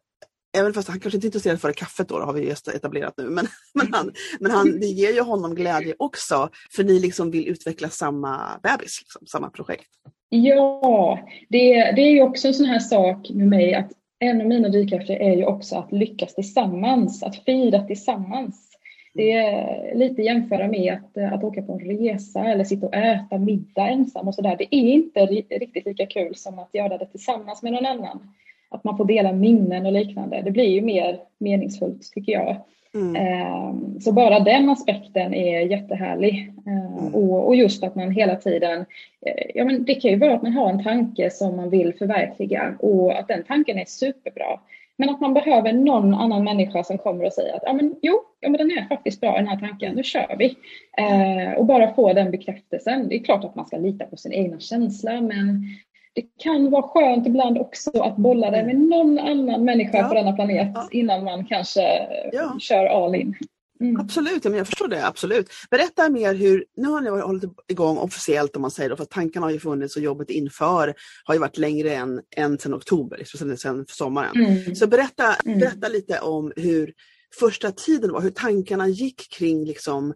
[0.54, 3.14] Även fast han kanske inte är intresserad för kaffet då, det har vi just etablerat
[3.16, 7.30] nu, men, men, han, men han, det ger ju honom glädje också, för ni liksom
[7.30, 9.88] vill utveckla samma bebis, liksom, samma projekt.
[10.34, 11.18] Ja,
[11.48, 14.68] det, det är ju också en sån här sak med mig att en av mina
[14.68, 18.70] drivkrafter är ju också att lyckas tillsammans, att fira tillsammans.
[19.14, 23.38] Det är lite jämföra med att, att åka på en resa eller sitta och äta
[23.38, 24.56] middag ensam och sådär.
[24.58, 28.34] Det är inte riktigt lika kul som att göra det tillsammans med någon annan.
[28.68, 30.42] Att man får dela minnen och liknande.
[30.44, 32.56] Det blir ju mer meningsfullt tycker jag.
[32.94, 33.16] Mm.
[33.16, 36.52] Ehm, så bara den aspekten är jättehärlig.
[36.66, 37.14] Ehm, mm.
[37.14, 38.80] Och, och, just att man hela tiden,
[39.26, 41.94] eh, ja men det kan ju vara att man har en tanke som man vill
[41.98, 44.60] förverkliga och att den tanken är superbra.
[44.96, 48.20] Men att man behöver någon annan människa som kommer och säger att ja, men, jo,
[48.40, 50.56] ja, men den är faktiskt bra den här tanken, nu kör vi.
[50.98, 53.08] Eh, och bara få den bekräftelsen.
[53.08, 55.66] Det är klart att man ska lita på sin egna känsla men
[56.14, 60.08] det kan vara skönt ibland också att bolla det med någon annan människa ja.
[60.08, 60.88] på denna planet ja.
[60.90, 62.56] innan man kanske ja.
[62.58, 63.34] kör all in.
[63.80, 64.00] Mm.
[64.00, 65.06] Absolut, jag förstår det.
[65.06, 65.50] absolut.
[65.70, 69.46] Berätta mer hur, nu har ni hållit igång officiellt om man säger det, för tankarna
[69.46, 70.94] har ju funnits och jobbet inför
[71.24, 74.36] har ju varit längre än, än sedan oktober, sedan, sedan sommaren.
[74.36, 74.74] Mm.
[74.74, 75.58] Så berätta, mm.
[75.58, 76.92] berätta lite om hur
[77.40, 80.14] första tiden var, hur tankarna gick kring liksom,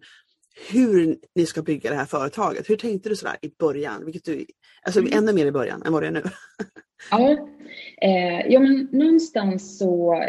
[0.70, 2.70] hur ni ska bygga det här företaget.
[2.70, 4.04] Hur tänkte du sådär i början?
[4.04, 4.46] Vilket du,
[4.87, 5.12] alltså mm.
[5.18, 6.22] ännu mer i början än vad det är nu.
[7.11, 7.37] ja,
[8.03, 10.25] eh, ja, men någonstans så,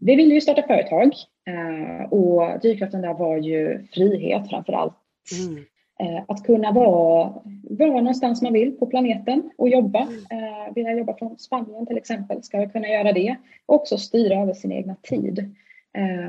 [0.00, 1.12] vi ville ju starta företag
[1.46, 4.96] eh, och drivkraften där var ju frihet framför allt.
[5.40, 5.64] Mm.
[6.00, 7.34] Eh, att kunna vara,
[7.70, 10.08] vara någonstans man vill på planeten och jobba.
[10.30, 10.44] Mm.
[10.44, 13.36] Eh, vill jag jobba från Spanien till exempel ska jag kunna göra det.
[13.66, 15.54] Och också styra över sin egna tid.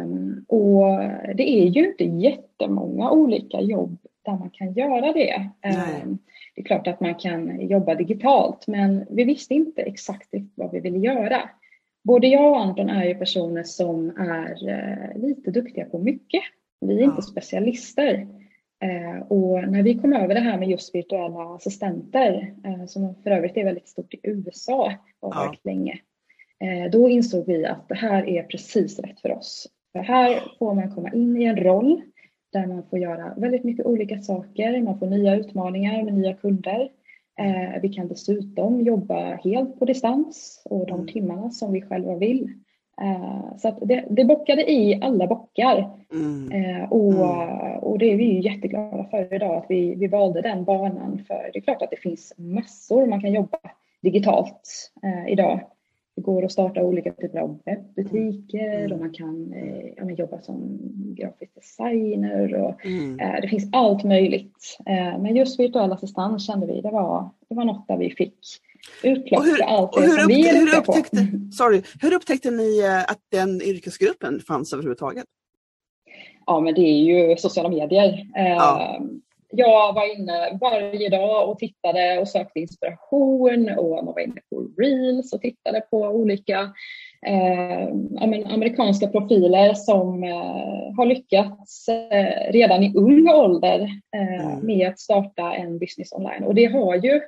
[0.01, 0.99] Um, och
[1.35, 5.49] det är ju inte jättemånga olika jobb där man kan göra det.
[6.03, 6.17] Um,
[6.55, 10.79] det är klart att man kan jobba digitalt men vi visste inte exakt vad vi
[10.79, 11.49] ville göra.
[12.03, 16.41] Både jag och Anton är ju personer som är uh, lite duktiga på mycket.
[16.81, 17.05] Vi är ja.
[17.05, 18.27] inte specialister.
[18.85, 23.31] Uh, och när vi kom över det här med just virtuella assistenter, uh, som för
[23.31, 25.71] övrigt är väldigt stort i USA och har varit ja.
[25.71, 25.99] länge,
[26.59, 29.67] Eh, då insåg vi att det här är precis rätt för oss.
[29.91, 32.01] För här får man komma in i en roll
[32.55, 34.81] där man får göra väldigt mycket olika saker.
[34.81, 36.89] Man får nya utmaningar med nya kunder.
[37.39, 41.07] Eh, vi kan dessutom jobba helt på distans och de mm.
[41.07, 42.49] timmarna som vi själva vill.
[43.01, 45.89] Eh, så det, det bockade i alla bockar.
[46.11, 46.91] Mm.
[46.91, 47.77] Och, mm.
[47.79, 51.23] och det är vi ju jätteglada för idag att vi, vi valde den banan.
[51.27, 53.57] För det är klart att det finns massor man kan jobba
[54.01, 54.91] digitalt
[55.27, 55.59] idag.
[56.15, 58.91] Det går att starta olika typer av webbutiker mm.
[58.91, 60.79] och man kan eh, ja, jobba som
[61.17, 63.19] grafisk designer och mm.
[63.19, 64.77] eh, det finns allt möjligt.
[64.85, 68.39] Eh, men just virtuell assistans kände vi det var, det var något där vi fick
[69.01, 71.51] för allt det som vi hur upptäckte, på.
[71.51, 75.25] Sorry, hur upptäckte ni eh, att den yrkesgruppen fanns överhuvudtaget?
[76.45, 78.27] Ja men det är ju sociala medier.
[78.33, 78.99] Ja.
[79.57, 84.81] Jag var inne varje dag och tittade och sökte inspiration och man var inne på
[84.81, 86.59] reels och tittade på olika
[87.27, 87.87] eh,
[88.53, 94.65] amerikanska profiler som eh, har lyckats eh, redan i ung ålder eh, mm.
[94.65, 96.43] med att starta en business online.
[96.43, 97.21] Och det har ju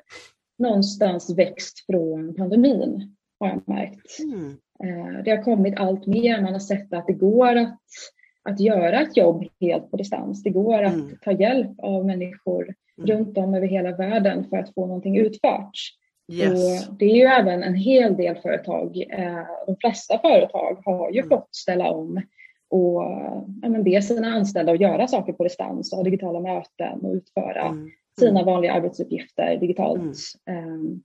[0.60, 4.20] någonstans växt från pandemin har jag märkt.
[4.20, 4.58] Mm.
[4.84, 7.80] Eh, det har kommit allt mer, man har sett att det går att
[8.48, 10.44] att göra ett jobb helt på distans.
[10.44, 11.18] Det går att mm.
[11.22, 13.10] ta hjälp av människor mm.
[13.10, 15.72] runt om över hela världen för att få någonting utfört.
[16.32, 16.90] Yes.
[16.90, 21.20] Och det är ju även en hel del företag, eh, de flesta företag har ju
[21.20, 21.30] mm.
[21.30, 22.22] fått ställa om
[22.70, 23.04] och
[23.62, 27.14] ja, men be sina anställda att göra saker på distans och ha digitala möten och
[27.14, 27.90] utföra mm.
[28.20, 30.18] sina vanliga arbetsuppgifter digitalt.
[30.50, 31.04] Um,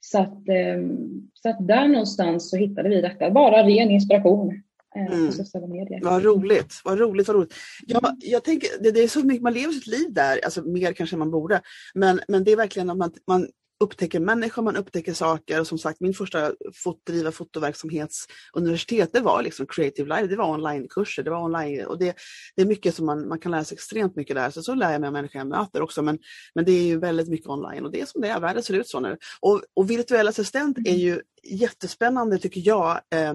[0.00, 4.62] så att, um, så att där någonstans så hittade vi detta, bara ren inspiration.
[4.96, 5.32] Eh, mm.
[5.32, 6.00] sociala medier.
[6.02, 7.54] Vad roligt, vad roligt, vad roligt.
[7.86, 10.92] Jag, jag tänker, det, det, är så mycket, man lever sitt liv där, alltså mer
[10.92, 11.60] kanske än man borde.
[11.94, 13.48] Men, men det är verkligen att man, man
[13.80, 19.42] upptäcker människor, man upptäcker saker och som sagt min första fot, driva fotoverksamhetsuniversitet det var
[19.42, 22.16] liksom Creative Life, det var onlinekurser, det var online och det,
[22.56, 24.50] det är mycket som man, man kan lära sig extremt mycket där.
[24.50, 26.18] Så, så lär jag mig av människor jag möter också men,
[26.54, 28.74] men det är ju väldigt mycket online och det är som det är, världen ser
[28.74, 29.16] ut så nu.
[29.40, 32.90] Och, och virtuell assistent är ju jättespännande tycker jag.
[32.90, 33.34] Eh,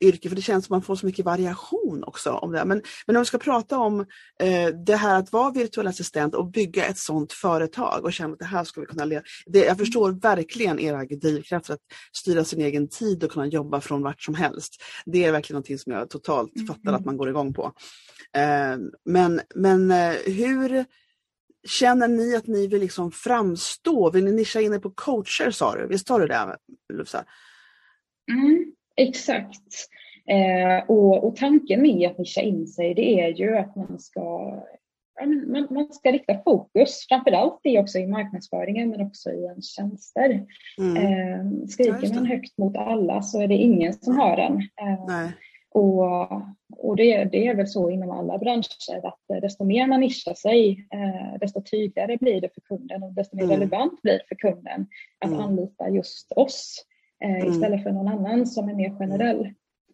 [0.00, 2.32] yrke för det känns som att man får så mycket variation också.
[2.32, 2.64] om det.
[2.64, 4.00] Men, men om vi ska prata om
[4.40, 8.38] eh, det här att vara virtuell assistent och bygga ett sådant företag och känna att
[8.38, 9.22] det här ska vi kunna leva.
[9.46, 11.80] Det, jag förstår verkligen era drivkrafter att
[12.12, 14.82] styra sin egen tid och kunna jobba från vart som helst.
[15.06, 16.66] Det är verkligen någonting som jag totalt mm.
[16.66, 17.72] fattar att man går igång på.
[18.36, 20.84] Eh, men men eh, hur
[21.66, 24.10] Känner ni att ni vill liksom framstå?
[24.10, 25.86] Vill ni nischa in er på coacher sa du?
[25.86, 26.56] Visst har du det
[26.92, 27.24] Lufsa?
[28.30, 28.72] Mm.
[28.98, 29.88] Exakt.
[30.26, 34.54] Eh, och, och, tanken med att nischa in sig det är ju att man ska,
[35.46, 40.46] man, man ska rikta fokus, framförallt det också i marknadsföringen men också i ens tjänster.
[40.78, 40.96] Mm.
[40.96, 44.56] Eh, skriker man högt mot alla så är det ingen som hör en.
[44.56, 45.30] Eh,
[45.70, 46.32] och,
[46.76, 50.88] och det, det, är väl så inom alla branscher att desto mer man nischar sig,
[50.92, 53.56] eh, desto tydligare blir det för kunden och desto mer mm.
[53.56, 54.86] relevant blir det för kunden
[55.18, 55.40] att mm.
[55.40, 56.84] anlita just oss
[57.24, 57.48] mm.
[57.48, 59.48] istället för någon annan som är mer generell.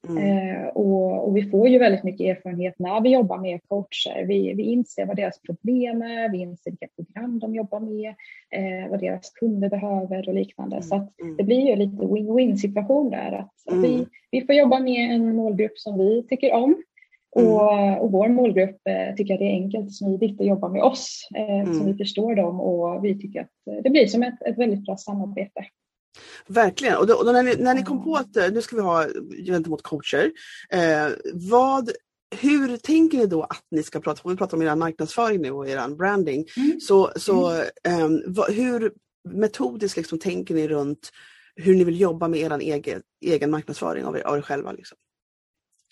[0.08, 0.18] Mm.
[0.18, 4.26] Eh, och, och, vi får ju väldigt mycket erfarenhet när vi jobbar med coacher.
[4.26, 8.14] Vi, vi inser vad deras problem är, vi inser vilka program de jobbar med,
[8.50, 10.82] eh, vad deras kunder behöver och liknande.
[10.82, 11.37] Så att mm.
[11.37, 13.32] det blir ju lite win-win situation där.
[13.32, 14.06] Att, att vi, mm.
[14.30, 16.82] vi får jobba med en målgrupp som vi tycker om
[17.34, 17.98] och, mm.
[17.98, 21.28] och, vår målgrupp eh, tycker att det är enkelt och smidigt att jobba med oss,
[21.34, 21.74] eh, mm.
[21.74, 24.96] som vi förstår dem och vi tycker att det blir som ett, ett väldigt bra
[24.96, 25.64] samarbete.
[26.48, 26.96] Verkligen.
[26.96, 29.07] Och, då, och när, ni, när, ni, kom på att eh, nu ska vi ha
[29.46, 30.33] gentemot coacher,
[30.70, 31.90] eh, vad,
[32.40, 35.68] hur tänker ni då att ni ska prata, vi pratar om er marknadsföring nu och
[35.68, 36.80] er branding, mm.
[36.80, 37.50] så, så
[37.85, 38.14] mm.
[38.14, 38.92] eh, vad, hur
[39.28, 41.11] metodiskt liksom tänker ni runt
[41.57, 44.72] hur ni vill jobba med er egen, egen marknadsföring av er, av er själva?
[44.72, 44.98] Liksom?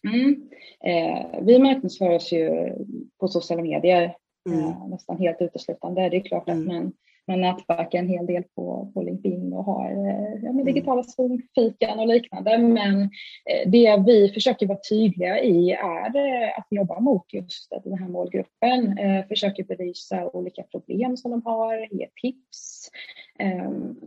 [0.04, 0.48] Mm.
[0.84, 2.72] Eh, vi marknadsför oss ju
[3.20, 4.16] på sociala medier
[4.48, 4.60] mm.
[4.60, 6.08] eh, nästan helt uteslutande.
[6.08, 6.66] Det är klart att mm.
[6.66, 6.92] man
[7.26, 10.64] man nätverkar en hel del på, på LinkedIn och har eh, ja, mm.
[10.64, 12.58] digitala Zoom-fikan och liknande.
[12.58, 17.98] Men eh, det vi försöker vara tydliga i är eh, att jobba mot just den
[17.98, 18.98] här målgruppen.
[19.28, 22.90] Försöker belysa olika problem som de har, ge tips,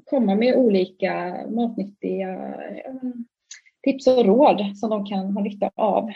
[0.05, 2.55] komma med olika matnyttiga
[3.83, 6.11] tips och råd som de kan ha nytta av.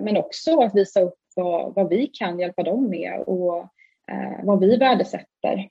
[0.00, 3.68] Men också att visa upp vad, vad vi kan hjälpa dem med och
[4.42, 5.68] vad vi värdesätter Ehm,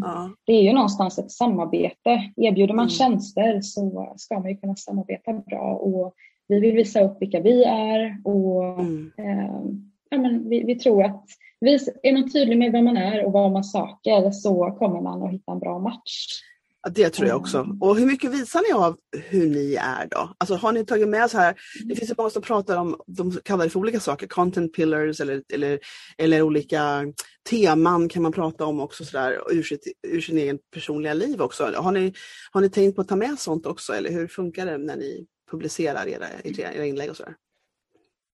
[0.00, 0.30] ja.
[0.44, 2.32] Det är ju någonstans ett samarbete.
[2.36, 2.90] Erbjuder man mm.
[2.90, 6.14] tjänster så ska man ju kunna samarbeta bra och
[6.48, 9.12] vi vill visa upp vilka vi är och mm.
[9.18, 9.60] eh,
[10.10, 11.24] ja, men vi, vi, tror att
[11.60, 15.22] vi, är man tydlig med vem man är och vad man söker så kommer man
[15.22, 16.26] att hitta en bra match.
[16.90, 17.66] Det tror jag också.
[17.80, 18.96] Och hur mycket visar ni av
[19.28, 20.34] hur ni är då?
[20.38, 23.32] Alltså har ni tagit med så här, det finns ju många som pratar om, de
[23.44, 25.78] kallar det för olika saker, content pillars eller, eller,
[26.18, 27.06] eller olika
[27.50, 31.72] teman kan man prata om också sådär ur, sitt, ur sin egen personliga liv också.
[31.76, 32.12] Har ni,
[32.52, 35.26] har ni tänkt på att ta med sånt också eller hur funkar det när ni
[35.50, 37.34] publicerar era, era inlägg och sådär?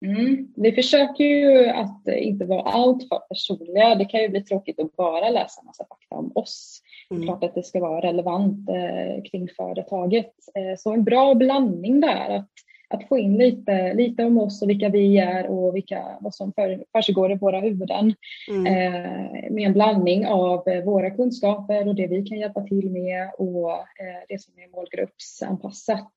[0.07, 0.49] Mm.
[0.57, 3.95] Vi försöker ju att inte vara alltför personliga.
[3.95, 6.83] Det kan ju bli tråkigt att bara läsa massa fakta om oss.
[7.11, 7.23] Mm.
[7.23, 10.33] Klart att det ska vara relevant eh, kring företaget.
[10.55, 12.37] Eh, så en bra blandning där.
[12.37, 12.49] Att,
[12.89, 16.53] att få in lite, lite om oss och vilka vi är och vilka, vad som
[16.53, 18.15] för, försiggår i våra huvuden.
[18.51, 18.67] Mm.
[18.67, 23.31] Eh, med en blandning av eh, våra kunskaper och det vi kan hjälpa till med
[23.39, 26.13] och eh, det som är målgruppsanpassat.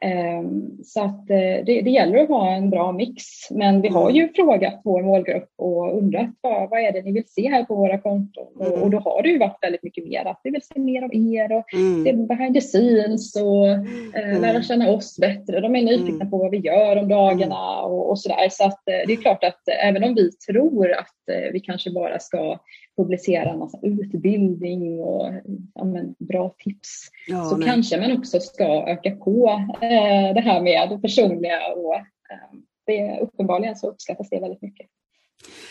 [0.00, 3.24] Ehm, så att eh, det, det, gäller att ha en bra mix.
[3.50, 7.28] Men vi har ju frågat vår målgrupp och undrat vad, vad är det ni vill
[7.28, 8.46] se här på våra konton?
[8.60, 8.72] Mm.
[8.72, 11.02] Och, och, då har det ju varit väldigt mycket mer att vi vill se mer
[11.02, 12.04] av er och mm.
[12.04, 14.42] det behind the scenes och eh, mm.
[14.42, 15.60] lära känna oss bättre.
[15.60, 16.30] De är nyfikna mm.
[16.30, 17.84] på vad vi gör om dagarna mm.
[17.84, 18.48] och, och sådär.
[18.50, 22.18] Så att eh, det är klart att även om vi tror att vi kanske bara
[22.18, 22.58] ska
[23.00, 25.32] publicera massa utbildning och
[25.74, 27.10] ja, men, bra tips.
[27.26, 27.68] Ja, så nej.
[27.68, 29.48] kanske man också ska öka på
[29.80, 34.86] eh, det här med det personliga och eh, det, uppenbarligen så uppskattas det väldigt mycket.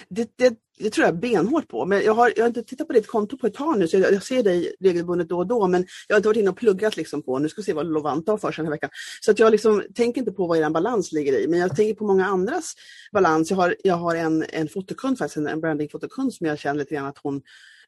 [0.10, 1.86] Det, det, det, tror jag benhårt på.
[1.86, 3.98] Men jag har, jag har inte tittat på ditt konto på ett tag nu så
[3.98, 6.58] jag, jag, ser dig regelbundet då och då men jag har inte varit inne och
[6.58, 8.90] pluggat liksom på, nu ska vi se vad Lovanta har för sig den här veckan.
[9.22, 11.94] Så att jag liksom, tänker inte på vad er balans ligger i men jag tänker
[11.94, 12.74] på många andras
[13.14, 13.50] balans.
[13.50, 16.96] Jag har, jag har en, en fotokund faktiskt, en, en brandingfotokund som jag känner lite
[16.96, 17.42] grann att hon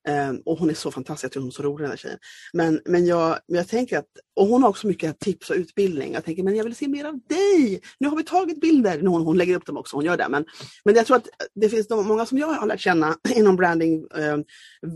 [0.09, 2.19] Um, och hon är så fantastisk, hon är så rolig den här tjejen.
[2.53, 6.13] Men, men, jag, men jag tänker att, och hon har också mycket tips och utbildning.
[6.13, 7.81] Jag tänker, men jag vill se mer av dig!
[7.99, 10.27] Nu har vi tagit bilder, nu hon, hon lägger upp dem också, hon gör det.
[10.29, 10.45] Men,
[10.85, 14.07] men jag tror att det finns de, många som jag har lärt känna inom branding,
[14.13, 14.43] um,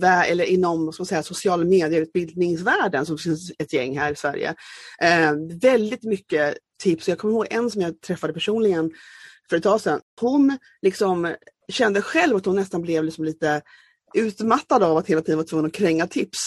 [0.03, 4.55] eller inom ska säga, social medieutbildningsvärlden, som finns ett gäng här i Sverige.
[5.31, 7.07] Um, väldigt mycket tips.
[7.09, 8.91] Jag kommer ihåg en som jag träffade personligen
[9.49, 9.99] för ett tag sedan.
[10.21, 11.35] Hon liksom
[11.69, 13.61] kände själv att hon nästan blev liksom lite
[14.17, 16.39] utmattad av att hela tiden vara tvungen att kränga tips.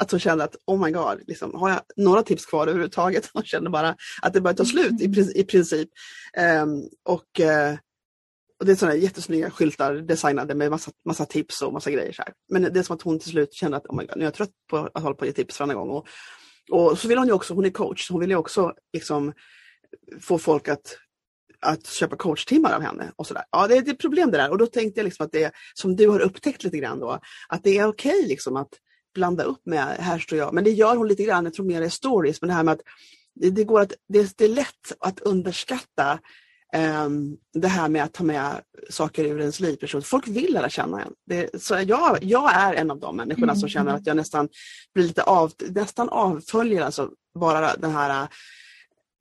[0.00, 3.30] Att hon kände att oh my god, liksom, har jag några tips kvar överhuvudtaget?
[3.34, 5.88] Hon kände bara att det börjar ta slut i, i princip.
[6.62, 7.78] Um, och, uh,
[8.60, 12.12] och det är sådana jättesnygga skyltar designade med massa, massa tips och massa grejer.
[12.12, 12.32] Så här.
[12.48, 14.26] Men det är som att hon till slut kände att oh my god, nu är
[14.26, 15.90] jag trött på att hålla på och ge tips varje gång.
[15.90, 16.06] Och,
[16.70, 19.32] och så vill hon ju också, hon är coach, hon vill ju också liksom,
[20.20, 20.96] få folk att
[21.60, 23.12] att köpa coachtimmar av henne.
[23.16, 23.44] och sådär.
[23.50, 25.96] Ja, det är ett problem det där och då tänkte jag liksom att det som
[25.96, 27.18] du har upptäckt lite grann då,
[27.48, 28.68] att det är okej okay liksom att
[29.14, 30.54] blanda upp med här står jag.
[30.54, 32.72] Men det gör hon lite grann, jag tror mer i stories, men det här med
[32.72, 32.82] att
[33.34, 36.18] det, det går att, det, det, är lätt att underskatta
[37.06, 39.78] um, det här med att ta med saker ur ens liv.
[40.02, 41.12] Folk vill lära känna en.
[41.26, 43.56] Det, så jag, jag är en av de människorna mm.
[43.56, 44.48] som känner att jag nästan
[44.94, 48.28] blir lite av, nästan avföljer alltså bara den här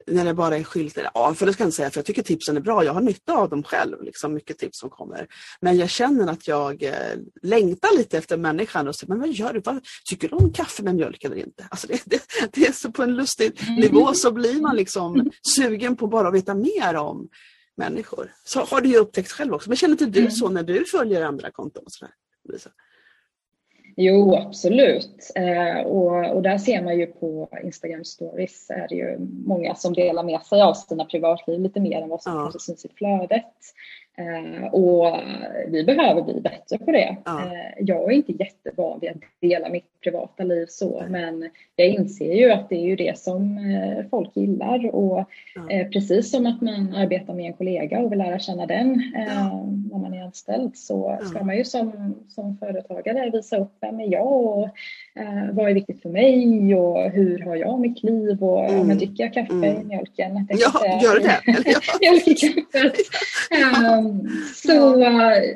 [0.10, 1.10] när det bara är skyltar.
[1.13, 2.84] Ja, för det ska jag inte säga, för jag tycker tipsen är bra.
[2.84, 5.28] Jag har nytta av dem själv, liksom mycket tips som kommer.
[5.62, 6.93] Men jag känner att jag eh,
[7.41, 9.60] längtar lite efter människan och säger, men vad gör du?
[9.60, 11.67] Vad, tycker du om kaffe med mjölk eller inte?
[11.69, 12.22] Alltså det, det,
[12.54, 13.76] det är så på en lustig mm.
[13.76, 17.30] nivå så blir man liksom sugen på bara att veta mer om
[17.78, 18.34] människor.
[18.43, 19.69] Så har du ju upptäckt själv också.
[19.69, 20.32] Men känner inte du mm.
[20.32, 21.84] så när du följer andra konton?
[21.86, 22.13] Och sådär?
[24.01, 25.31] Jo, absolut.
[25.35, 29.93] Eh, och, och där ser man ju på Instagram stories är det ju många som
[29.93, 32.41] delar med sig av sina privatliv lite mer än vad som ja.
[32.41, 33.53] kanske syns i flödet.
[34.17, 35.19] Eh, och
[35.67, 37.17] vi behöver bli bättre på det.
[37.26, 37.41] Ja.
[37.41, 42.34] Eh, jag är inte jättevan vid att dela mitt privata liv så, men jag inser
[42.34, 45.86] ju att det är ju det som eh, folk gillar och ja.
[45.93, 49.65] precis som att man arbetar med en kollega och vill lära känna den ja.
[49.91, 54.12] när man är anställd så ska man ju som, som företagare visa upp vem är
[54.12, 54.69] jag och
[55.54, 58.88] vad är viktigt för mig och hur har jag mitt liv och mm.
[58.88, 59.82] men dricker jag kaffe mm.
[59.82, 60.48] i mjölken?
[60.50, 61.41] Ja, gör det?
[62.02, 62.95] mjölk i kaffet.
[64.56, 64.80] så,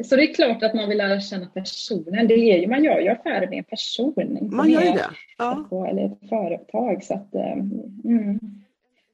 [0.04, 2.28] så det är klart att man vill lära känna personen.
[2.28, 4.38] Det är ju, man gör ju affärer med en person.
[4.42, 5.10] Man gör ju det.
[5.38, 5.66] Ja.
[5.70, 7.04] På, eller ett företag.
[7.04, 7.52] Så, att, eh,
[8.06, 8.40] mm.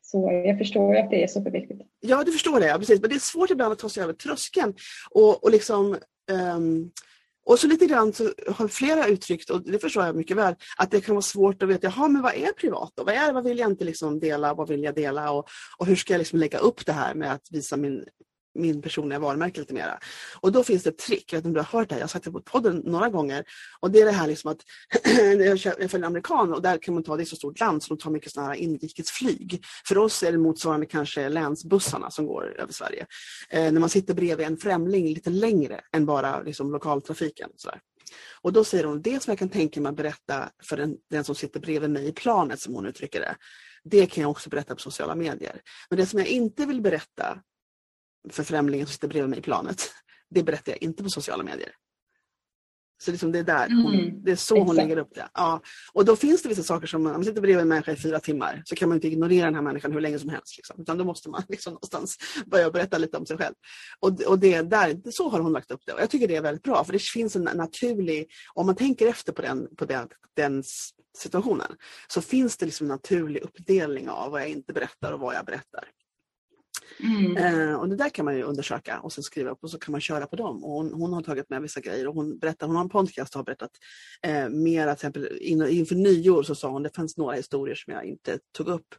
[0.02, 1.82] så jag förstår att det är superviktigt.
[2.00, 2.80] Ja, du förstår det.
[2.80, 3.02] precis.
[3.02, 4.74] Men det är svårt ibland att ta sig över tröskeln.
[5.12, 5.98] Och, och liksom...
[6.56, 6.92] Um,
[7.46, 10.92] och så lite grann så har flera uttryckt, och det förstår jag mycket väl, att
[10.92, 13.04] det kan vara svårt att veta, jaha men vad är privat då?
[13.04, 14.54] Vad, är, vad vill jag inte liksom dela?
[14.54, 15.32] Vad vill jag dela?
[15.32, 15.48] Och,
[15.78, 18.06] och hur ska jag liksom lägga upp det här med att visa min
[18.56, 20.00] min personliga varumärke lite mera.
[20.40, 22.00] Och då finns det ett trick, jag vet inte om du har hört det här,
[22.00, 23.44] jag har sagt det på podden några gånger.
[23.80, 24.58] Och det är det här liksom att
[25.40, 27.94] jag följer en amerikan och där kan man ta, det är så stort land så
[27.96, 29.66] de tar mycket sådana här inrikesflyg.
[29.88, 33.06] För oss är det motsvarande kanske länsbussarna som går över Sverige.
[33.50, 37.50] Eh, när man sitter bredvid en främling lite längre än bara liksom, lokaltrafiken.
[37.56, 37.80] Sådär.
[38.42, 41.24] Och då säger hon, det som jag kan tänka mig att berätta för den, den
[41.24, 43.36] som sitter bredvid mig i planet, som hon uttrycker det,
[43.84, 45.62] det kan jag också berätta på sociala medier.
[45.90, 47.40] Men det som jag inte vill berätta
[48.30, 49.92] för främlingen som sitter bredvid mig i planet.
[50.30, 51.72] Det berättar jag inte på sociala medier.
[53.02, 54.68] Så liksom det, är där hon, mm, det är så exakt.
[54.68, 55.30] hon lägger upp det.
[55.34, 55.62] Ja.
[55.94, 58.20] Och då finns det vissa saker som, om man sitter bredvid en människa i fyra
[58.20, 60.58] timmar så kan man inte ignorera den här människan hur länge som helst.
[60.58, 60.82] Liksom.
[60.82, 63.56] Utan då måste man liksom någonstans börja berätta lite om sig själv.
[64.00, 65.94] Och, och det där, så har hon lagt upp det.
[65.94, 69.08] Och jag tycker det är väldigt bra för det finns en naturlig, om man tänker
[69.08, 70.64] efter på den, på den, den
[71.18, 71.76] situationen,
[72.08, 75.46] så finns det liksom en naturlig uppdelning av vad jag inte berättar och vad jag
[75.46, 75.84] berättar.
[77.00, 77.38] Mm.
[77.38, 79.92] Eh, och det där kan man ju undersöka och sen skriva upp och så kan
[79.92, 80.64] man köra på dem.
[80.64, 83.36] Och hon, hon har tagit med vissa grejer och hon berättar, hon har en podcast
[83.36, 83.72] och har berättat
[84.28, 87.94] eh, mera, till exempel in, inför nyår så sa hon, det fanns några historier som
[87.94, 88.96] jag inte tog upp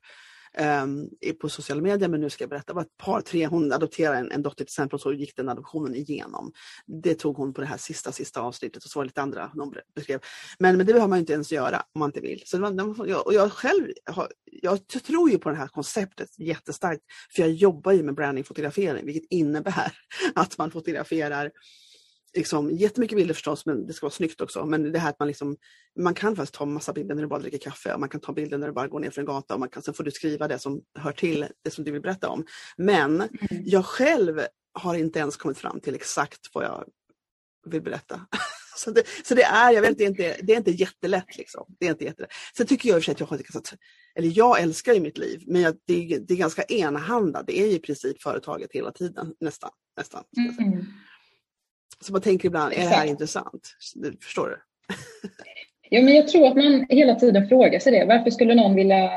[0.58, 2.72] eh, på sociala medier, men nu ska jag berätta.
[2.72, 5.36] Det var ett par, tre, hon adopterade en, en dotter till exempel och så gick
[5.36, 6.52] den adoptionen igenom.
[6.86, 9.50] Det tog hon på det här sista, sista avsnittet och så var det lite andra
[9.54, 10.20] hon beskrev.
[10.58, 12.42] Men, men det behöver man inte ens göra om man inte vill.
[12.46, 17.02] Så var, och jag själv har, jag tror ju på det här konceptet jättestarkt,
[17.34, 19.92] för jag jobbar ju med brandingfotografering, vilket innebär
[20.34, 21.50] att man fotograferar
[22.36, 24.66] liksom, jättemycket bilder förstås, men det ska vara snyggt också.
[24.66, 25.56] Men det här att man liksom,
[25.98, 28.32] man kan faktiskt ta massa bilder när du bara dricker kaffe och man kan ta
[28.32, 30.10] bilder när du bara går ner för en gata och man kan, sen får du
[30.10, 32.44] skriva det som hör till det som du vill berätta om.
[32.76, 33.30] Men mm.
[33.64, 34.40] jag själv
[34.72, 36.84] har inte ens kommit fram till exakt vad jag
[37.66, 38.26] vill berätta.
[38.76, 41.36] så, det, så det är, jag vet, det är inte, det är inte jättelätt.
[41.36, 41.64] Liksom.
[41.80, 42.32] Det är inte jättelätt.
[42.56, 43.74] Sen tycker jag i och för sig att jag har ett
[44.14, 47.42] eller jag älskar ju mitt liv, men jag, det, det, är ganska enahanda.
[47.42, 49.70] Det är i princip företaget hela tiden, nästan.
[49.96, 50.86] nästan mm.
[52.00, 53.76] Så man tänker ibland, är det här intressant?
[54.20, 54.56] Förstår du?
[55.90, 58.04] ja, men jag tror att man hela tiden frågar sig det.
[58.04, 59.10] Varför skulle någon vilja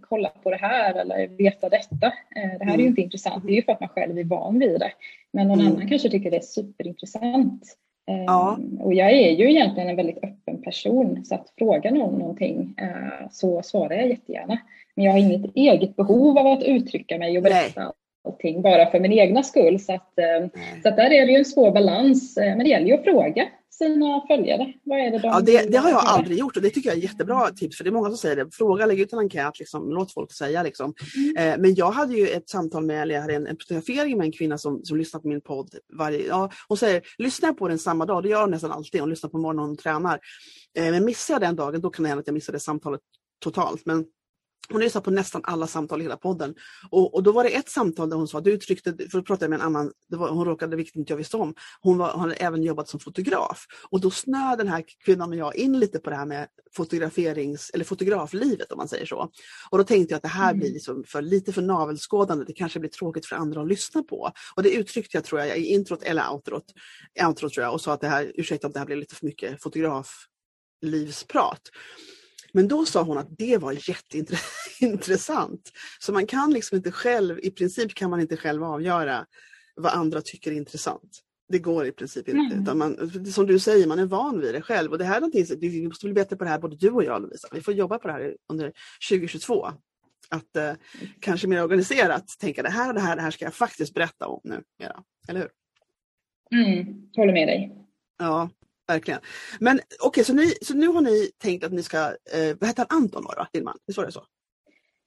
[0.00, 2.06] kolla på det här eller veta detta?
[2.06, 2.86] Eh, det här är ju mm.
[2.86, 3.46] inte intressant.
[3.46, 4.92] Det är ju för att man själv är van vid det.
[5.32, 5.72] Men någon mm.
[5.72, 7.76] annan kanske tycker det är superintressant.
[8.04, 8.56] Ja.
[8.58, 12.74] Ehm, och jag är ju egentligen en väldigt öppen person så att fråga någon någonting
[12.78, 14.58] eh, så svarar jag jättegärna.
[14.94, 17.92] Men jag har inget eget behov av att uttrycka mig och berätta.
[18.24, 19.80] Allting bara för min egna skull.
[19.80, 20.50] Så att, ehm,
[20.82, 22.36] så att där är det ju en svår balans.
[22.36, 24.72] Eh, men det gäller ju att fråga sina följare?
[24.82, 26.98] Vad är det de ja, det, det har jag aldrig gjort och det tycker jag
[26.98, 28.50] är jättebra tips för det är många som säger det.
[28.52, 30.62] Fråga, lägg ut en enkät, liksom, låt folk säga.
[30.62, 30.94] Liksom.
[31.16, 31.52] Mm.
[31.52, 34.24] Eh, men jag hade ju ett samtal med, eller jag hade en, en fotografering med
[34.24, 35.74] en kvinna som, som lyssnar på min podd.
[35.92, 39.00] Varje, ja, hon säger, lyssnar jag på den samma dag, det gör hon nästan alltid,
[39.00, 40.20] hon lyssnar på morgonen när hon tränar.
[40.78, 43.00] Eh, men missar jag den dagen, då kan det hända att jag missar det samtalet
[43.44, 43.86] totalt.
[43.86, 44.04] Men
[44.68, 46.54] hon lyssnade på nästan alla samtal i hela podden.
[46.90, 49.48] Och, och, då var det ett samtal där hon sa, du uttryckte, för att prata
[49.48, 52.34] med en annan, var, hon råkade, vilket inte jag visste om, hon, var, hon hade
[52.34, 53.66] även jobbat som fotograf.
[53.90, 57.70] Och då snöade den här kvinnan och jag in lite på det här med fotograferings,
[57.74, 59.30] eller fotograflivet om man säger så.
[59.70, 60.58] Och då tänkte jag att det här mm.
[60.58, 64.32] blir liksom för, lite för navelskådande, det kanske blir tråkigt för andra att lyssna på.
[64.54, 66.64] Och det uttryckte jag tror jag i introt eller outrot,
[67.26, 69.26] outrot tror jag, och sa att det här, ursäkta om det här blir lite för
[69.26, 71.60] mycket fotograflivsprat.
[72.52, 75.72] Men då sa hon att det var jätteintressant.
[76.00, 79.26] Så man kan liksom inte själv, i princip kan man inte själv avgöra
[79.76, 81.20] vad andra tycker är intressant.
[81.48, 82.56] Det går i princip inte.
[82.56, 84.92] Utan man, som du säger, man är van vid det själv.
[84.92, 87.04] Och det här är någonting, vi måste bli bättre på det här, både du och
[87.04, 87.48] jag Lovisa.
[87.52, 88.72] Vi får jobba på det här under
[89.10, 89.66] 2022.
[90.28, 90.72] Att eh,
[91.20, 94.26] kanske mer organiserat tänka det här och det här, det här ska jag faktiskt berätta
[94.26, 94.62] om nu.
[94.76, 95.50] Ja, eller hur?
[96.60, 97.86] Mm, håller med dig.
[98.18, 98.50] Ja,
[98.88, 99.20] verkligen.
[99.60, 102.86] Men okej, okay, så, så nu har ni tänkt att ni ska, eh, vad heter
[102.88, 103.76] han, Anton det din man?
[103.86, 104.24] Visst var det så?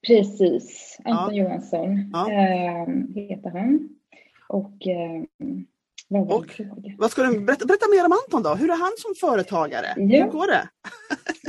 [0.06, 1.42] Precis, Anton ja.
[1.42, 2.32] Johansson ja.
[2.32, 3.88] Eh, heter han.
[4.48, 5.22] Och eh,
[6.08, 6.60] vad, och,
[6.98, 8.54] vad ska du berätta, berätta mer om Anton då?
[8.54, 9.86] Hur är han som företagare?
[9.96, 10.24] Jo.
[10.24, 10.68] Hur går det?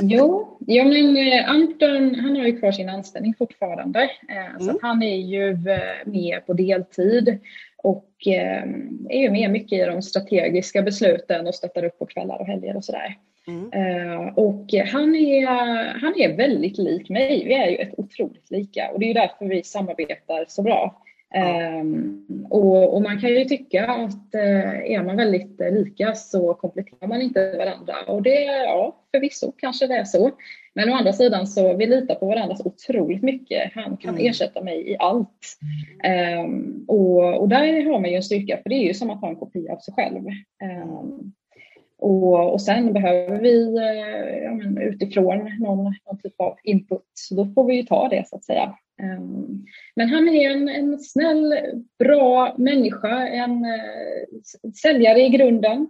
[0.16, 4.02] jo, ja, men eh, Anton han har ju kvar sin anställning fortfarande.
[4.28, 4.60] Eh, mm.
[4.60, 7.38] Så han är ju eh, med på deltid
[7.82, 8.62] och eh,
[9.08, 12.76] är ju med mycket i de strategiska besluten och stöttar upp på kvällar och helger
[12.76, 13.16] och sådär.
[13.46, 13.72] Mm.
[13.72, 15.46] Eh, och han är,
[16.00, 17.44] han är väldigt lik mig.
[17.46, 21.02] Vi är ju ett otroligt lika och det är därför vi samarbetar så bra.
[21.80, 26.54] Um, och, och, man kan ju tycka att uh, är man väldigt uh, lika så
[26.54, 27.94] kompletterar man inte varandra.
[28.06, 30.30] Och det, ja, förvisso kanske det är så.
[30.78, 33.72] Men å andra sidan så vi litar på varandra så otroligt mycket.
[33.74, 34.26] Han kan mm.
[34.26, 35.58] ersätta mig i allt.
[36.44, 39.20] Um, och, och, där har man ju en styrka, för det är ju som att
[39.20, 40.26] ha en kopia av sig själv.
[40.82, 41.32] Um,
[41.98, 47.34] och, och sen behöver vi uh, ja, men utifrån någon, någon typ av input, så
[47.34, 48.74] då får vi ju ta det så att säga.
[49.02, 49.66] Um,
[49.96, 51.54] men han är en, en snäll,
[51.98, 55.88] bra människa, en uh, säljare i grunden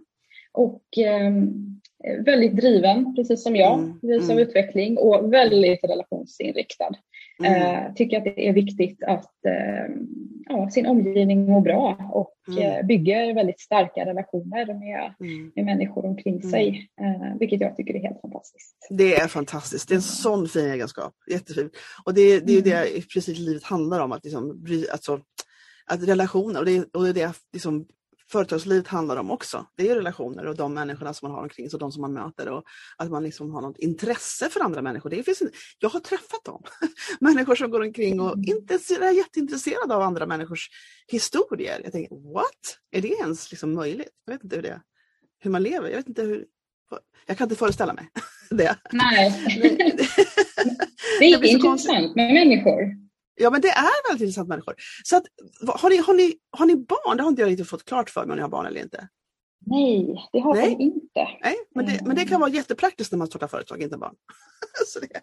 [0.53, 0.83] och
[1.27, 1.81] um,
[2.25, 4.01] väldigt driven, precis som jag, mm.
[4.01, 4.49] precis som mm.
[4.49, 6.91] utveckling och väldigt relationsinriktad.
[7.45, 7.87] Mm.
[7.87, 9.97] Uh, tycker att det är viktigt att uh,
[10.49, 12.79] ja, sin omgivning mår bra och mm.
[12.79, 15.53] uh, bygger väldigt starka relationer med, mm.
[15.57, 16.51] med människor omkring mm.
[16.51, 16.89] sig.
[17.41, 18.87] vilket jag tycker är helt fantastiskt.
[18.91, 21.15] Det är fantastiskt, det är en sån fin egenskap.
[21.31, 21.73] Jättefint.
[22.05, 23.03] Och det, det är det mm.
[23.15, 25.21] precis livet handlar om, att, liksom, alltså,
[25.87, 27.87] att relationer, och det, och det är det liksom,
[28.31, 29.67] företagslivet handlar om också.
[29.77, 32.13] Det är relationer och de människorna som man har omkring sig och de som man
[32.13, 32.65] möter och
[32.97, 35.11] att man liksom har något intresse för andra människor.
[35.11, 35.43] Det finns,
[35.79, 36.63] jag har träffat dem.
[37.21, 38.45] människor som går omkring och mm.
[38.49, 40.69] inte är jätteintresserade av andra människors
[41.07, 41.81] historier.
[41.85, 42.79] Jag tänker, what?
[42.91, 44.13] Är det ens liksom möjligt?
[44.25, 44.81] Jag vet inte hur, det,
[45.41, 45.89] hur man lever.
[45.89, 46.45] Jag vet inte hur,
[47.27, 48.09] jag kan inte föreställa mig
[48.51, 48.77] det.
[48.93, 49.45] Nej.
[51.19, 53.08] det är intressant med människor.
[53.39, 54.75] Ja men det är väldigt intressant människor.
[55.05, 55.25] Så att,
[55.81, 57.17] har, ni, har, ni, har ni barn?
[57.17, 59.09] Det har inte jag riktigt fått klart för mig om ni har barn eller inte.
[59.67, 60.77] Nej, det har Nej.
[60.79, 61.29] vi inte.
[61.43, 64.15] Nej, men det, men det kan vara jättepraktiskt när man startar företag, inte barn.
[65.01, 65.21] det...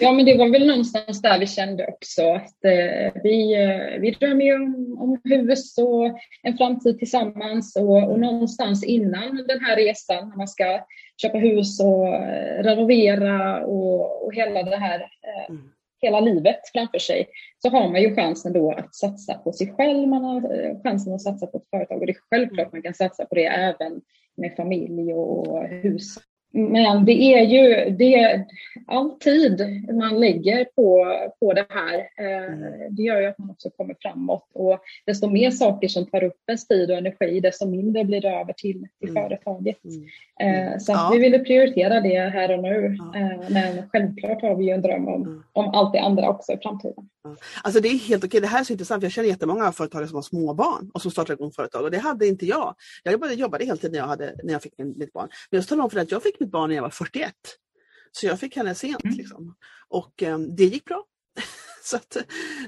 [0.00, 4.16] Ja, men det var väl någonstans där vi kände också att eh, vi, eh, vi
[4.20, 9.76] drömmer ju om, om hus och en framtid tillsammans och, och någonstans innan den här
[9.76, 10.80] resan när man ska
[11.22, 15.73] köpa hus och eh, renovera och, och hela det här eh, mm
[16.04, 17.26] hela livet framför sig
[17.58, 21.14] så har man ju chansen då att satsa på sig själv, man har eh, chansen
[21.14, 22.00] att satsa på ett företag.
[22.00, 24.00] Och det är självklart man kan satsa på det även
[24.36, 26.16] med familj och hus
[26.54, 28.44] men det är ju det,
[28.86, 32.94] all tid man lägger på, på det här, eh, mm.
[32.94, 34.50] det gör ju att man också kommer framåt.
[34.54, 38.28] Och desto mer saker som tar upp ens tid och energi, desto mindre blir det
[38.28, 39.22] över till, till mm.
[39.22, 39.78] företaget.
[39.84, 40.04] Mm.
[40.40, 41.10] Eh, så ja.
[41.12, 42.96] vi ville prioritera det här och nu.
[42.98, 43.20] Ja.
[43.20, 46.58] Eh, men självklart har vi ju en dröm om, om allt det andra också i
[46.62, 47.08] framtiden.
[47.24, 47.36] Ja.
[47.62, 49.02] Alltså det är helt okej, det här är så intressant.
[49.02, 52.26] Jag känner jättemånga företagare som har småbarn och som startar igång företag och det hade
[52.26, 52.74] inte jag.
[53.02, 55.28] Jag jobbade, jobbade heltid när jag, hade, när jag fick mitt barn.
[55.50, 57.34] Men jag talade om för att jag fick mitt barn när jag var 41.
[58.12, 59.04] Så jag fick henne sent.
[59.04, 59.16] Mm.
[59.16, 59.54] Liksom.
[59.88, 61.04] Och um, det gick bra.
[61.84, 61.98] så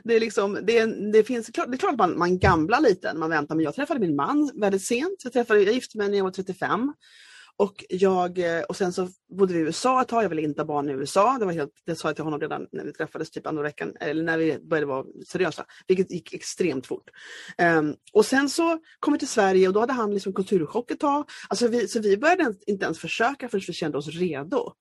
[0.05, 3.21] det, är liksom, det, det, finns, det är klart att man, man gamlar lite när
[3.21, 5.21] man väntar, men jag träffade min man väldigt sent.
[5.25, 6.93] Jag, träffade, jag gifte mig när jag var 35.
[7.59, 10.61] Och, jag, eh, och sen så bodde vi i USA ett tag, jag ville inte
[10.61, 11.37] ha barn i USA.
[11.39, 13.93] Det, var helt, det sa jag till honom redan när vi träffades, typ andra veckan,
[14.01, 17.11] eller när vi började vara seriösa, vilket gick extremt fort.
[17.59, 21.01] Um, och sen så kom vi till Sverige och då hade han liksom kulturchock ett
[21.01, 21.31] tag.
[21.49, 24.73] Alltså vi, så vi började inte ens försöka förrän vi kände oss redo.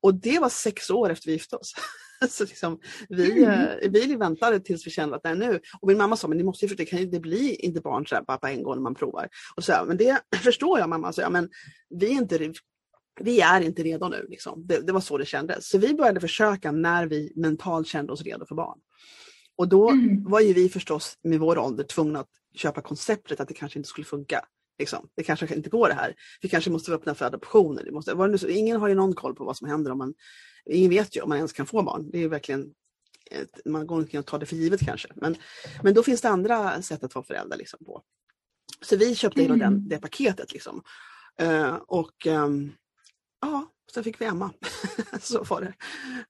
[0.00, 1.74] Och det var sex år efter vi gifte oss.
[2.28, 3.50] så liksom, vi, mm.
[3.50, 6.44] eh, vi väntade tills vi kände att nej, nu, och min mamma sa, men ni
[6.44, 8.74] måste ju förstå, det kan ju det bli inte barn så bara på en gång
[8.74, 9.28] när man provar.
[9.56, 11.48] Och så, men det förstår jag mamma, så, ja, men
[11.90, 12.52] vi är inte
[13.20, 14.26] vi är inte redo nu.
[14.28, 14.66] Liksom.
[14.66, 15.68] Det, det, var så det kändes.
[15.68, 18.78] Så vi började försöka när vi mentalt kände oss redo för barn.
[19.56, 20.24] Och då mm.
[20.24, 23.88] var ju vi förstås med vår ålder tvungna att köpa konceptet att det kanske inte
[23.88, 24.40] skulle funka.
[24.78, 25.08] Liksom.
[25.16, 26.14] Det kanske inte går det här.
[26.40, 27.84] Vi kanske måste vara öppna för adoptioner.
[27.84, 29.98] Det måste, var det så, ingen har ju någon koll på vad som händer om
[29.98, 30.14] man...
[30.70, 32.10] Ingen vet ju om man ens kan få barn.
[32.10, 32.74] Det är verkligen
[33.30, 35.08] ett, man går inte att ta det för givet kanske.
[35.14, 35.36] Men,
[35.82, 38.02] men då finns det andra sätt att vara förälder liksom, på.
[38.80, 39.58] Så vi köpte mm.
[39.58, 40.52] den, det paketet.
[40.52, 40.82] Liksom.
[41.42, 42.72] Uh, och um,
[43.40, 44.52] ja, sen fick vi Emma.
[45.20, 45.74] så var det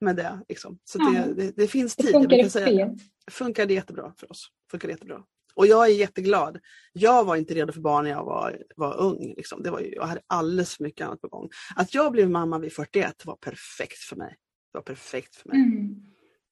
[0.00, 0.40] med det.
[0.48, 0.78] Liksom.
[0.84, 1.10] Så ja.
[1.10, 2.06] det, det, det, finns tid.
[2.06, 2.96] Det funkar, det säga.
[3.30, 4.48] funkar det jättebra för oss.
[4.70, 5.22] Funkar jättebra.
[5.56, 6.58] Och jag är jätteglad.
[6.92, 9.34] Jag var inte redo för barn när jag var, var ung.
[9.36, 9.62] Liksom.
[9.62, 11.48] Det var jag hade alldeles för mycket annat på gång.
[11.76, 14.36] Att jag blev mamma vid 41 var perfekt för mig.
[14.72, 15.58] Det var perfekt för mig.
[15.58, 16.02] Mm.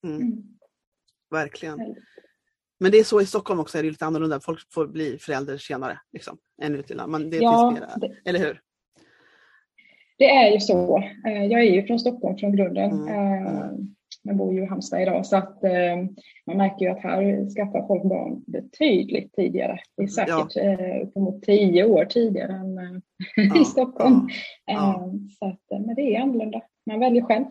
[0.05, 0.17] Mm.
[0.17, 0.43] Mm.
[1.31, 1.79] Verkligen.
[2.81, 4.41] Men det är så i Stockholm också, är det lite annorlunda.
[4.41, 6.01] Folk får bli förälder senare.
[6.13, 8.61] Liksom, än ute Man, det ja, finns mera, eller hur?
[10.19, 10.99] Det är ju så.
[11.27, 13.09] Eh, jag är ju från Stockholm från grunden.
[13.09, 13.94] Mm.
[14.27, 15.97] Jag bor ju i Halmstad idag så att eh,
[16.47, 19.79] man märker ju att här skaffar folk barn betydligt tidigare.
[19.97, 20.63] Det är säkert ja.
[20.63, 23.01] eh, uppemot tio år tidigare än eh,
[23.37, 24.29] ja, i Stockholm.
[24.67, 26.61] Ja, eh, så att, eh, men det är annorlunda.
[26.87, 27.45] Man väljer själv.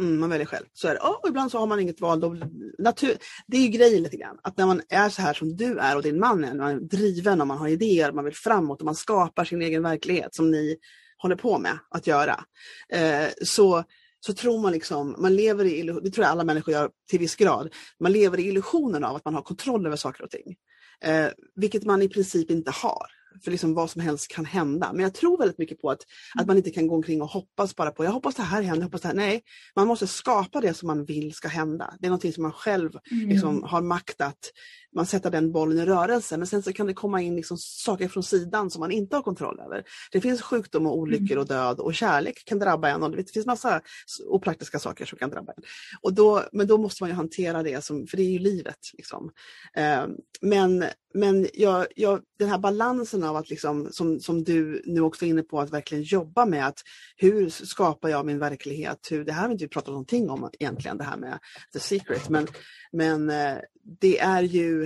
[0.00, 0.64] Mm, man väljer själv.
[0.72, 1.00] Så är det.
[1.00, 2.20] och ibland så har man inget val.
[2.20, 2.36] Då,
[2.78, 3.16] natur,
[3.46, 4.38] det är ju grejen lite grann.
[4.42, 6.80] Att när man är så här som du är och din man är, man är
[6.80, 10.50] driven och man har idéer, man vill framåt och man skapar sin egen verklighet som
[10.50, 10.76] ni
[11.22, 12.44] håller på med att göra.
[12.92, 13.84] Eh, så
[14.20, 17.36] så tror man liksom, man lever i, det tror jag alla människor gör till viss
[17.36, 20.56] grad, man lever i illusionen av att man har kontroll över saker och ting.
[21.04, 23.06] Eh, vilket man i princip inte har
[23.44, 24.92] för liksom vad som helst kan hända.
[24.92, 26.02] Men jag tror väldigt mycket på att,
[26.38, 28.80] att man inte kan gå omkring och hoppas bara på, jag hoppas det här händer,
[28.80, 29.14] jag hoppas det här.
[29.14, 29.42] Nej,
[29.76, 31.94] man måste skapa det som man vill ska hända.
[31.98, 33.28] Det är någonting som man själv mm.
[33.28, 34.52] liksom, har makt att,
[34.94, 36.36] man sätter den bollen i rörelse.
[36.36, 39.22] Men sen så kan det komma in liksom saker från sidan som man inte har
[39.22, 39.84] kontroll över.
[40.12, 43.46] Det finns sjukdom och olyckor och död och kärlek kan drabba en och det finns
[43.46, 43.80] massa
[44.26, 45.62] opraktiska saker som kan drabba en.
[46.00, 48.78] Och då, men då måste man ju hantera det, som, för det är ju livet.
[48.96, 49.30] Liksom.
[49.76, 50.06] Eh,
[50.40, 50.84] men
[51.14, 55.28] men jag, jag, den här balansen av att, liksom, som, som du nu också är
[55.28, 56.78] inne på, att verkligen jobba med att
[57.16, 58.98] hur skapar jag min verklighet?
[59.10, 61.38] Hur, det här har vi inte pratat någonting om egentligen, det här med
[61.72, 62.28] the secret.
[62.28, 62.46] Men,
[62.92, 63.56] men eh,
[64.00, 64.79] det är ju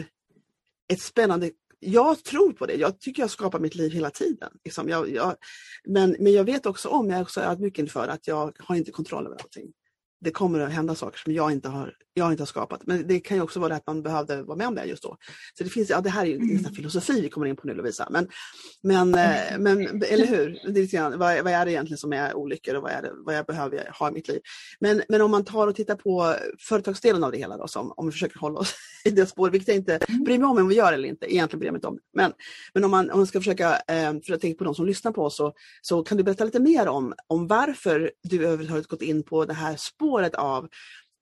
[0.92, 2.74] ett spännande jag tror på det.
[2.74, 4.50] Jag tycker jag skapar mitt liv hela tiden.
[4.64, 5.36] Liksom jag, jag,
[5.84, 8.90] men, men jag vet också om, jag är också ödmjuk inför att jag har inte
[8.90, 9.72] kontroll över allting
[10.24, 12.80] det kommer att hända saker som jag inte har, jag inte har skapat.
[12.86, 15.16] Men det kan ju också vara att man behövde vara med om det just då.
[15.58, 16.64] Så det finns, ja det här är ju mm.
[16.64, 18.08] filosofi vi kommer in på nu Lovisa.
[18.10, 18.28] Men,
[18.82, 19.62] men, mm.
[19.62, 22.74] men eller hur, det är lite grann, vad, vad, är det egentligen som är olyckor
[22.74, 24.40] och vad är det vad jag behöver ha i mitt liv.
[24.80, 26.34] Men, men om man tar och tittar på
[26.68, 29.68] företagsdelen av det hela då, som, om vi försöker hålla oss i det spåret, vilket
[29.68, 30.24] jag inte mm.
[30.24, 31.98] bryr mig om om vi gör eller inte, egentligen bryr jag mig inte om.
[32.14, 32.32] Men,
[32.74, 35.12] men om, man, om man ska försöka, eh, för jag tänker på de som lyssnar
[35.12, 35.52] på oss, så,
[35.82, 39.54] så kan du berätta lite mer om, om varför du överhuvudtaget gått in på det
[39.54, 40.68] här spåret spåret av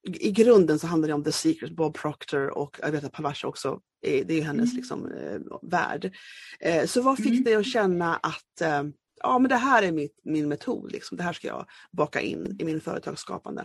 [0.08, 3.48] i grunden så handlar det om The Secret, Bob Proctor och jag vet att Pavasha
[3.48, 4.76] också, är, det är hennes mm.
[4.76, 6.12] liksom, eh, värld.
[6.60, 7.44] Eh, så vad fick mm.
[7.44, 8.82] dig att känna att eh,
[9.22, 11.16] ja, men det här är mitt, min metod, liksom.
[11.16, 13.64] det här ska jag baka in i min företagsskapande?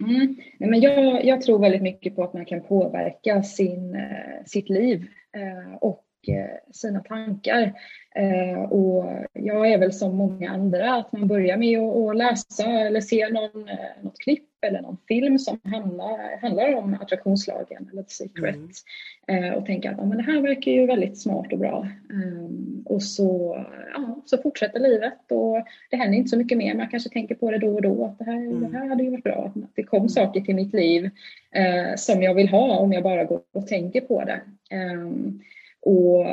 [0.00, 0.36] Mm.
[0.58, 4.68] Nej, men jag, jag, tror väldigt mycket på att man kan påverka sin, eh, sitt
[4.68, 6.04] liv eh, och
[6.72, 7.72] sina tankar.
[8.18, 13.00] Eh, och jag är väl som många andra, att man börjar med att, läsa eller
[13.00, 18.10] se någon, eh, något klipp eller någon film som handlar, handlar om attraktionslagen eller The
[18.10, 18.56] Secret.
[19.26, 19.44] Mm.
[19.44, 21.88] Eh, och tänker att ja, men det här verkar ju väldigt smart och bra.
[22.10, 23.64] Um, och så,
[23.94, 26.74] ja, så fortsätter livet och det händer inte så mycket mer.
[26.74, 28.60] Man kanske tänker på det då och då att det här, mm.
[28.60, 29.52] det här hade ju varit bra.
[29.64, 31.10] Att det kom saker till mitt liv
[31.96, 34.40] som jag vill ha om jag bara går och tänker på det.
[34.76, 35.40] Um,
[35.88, 36.26] och,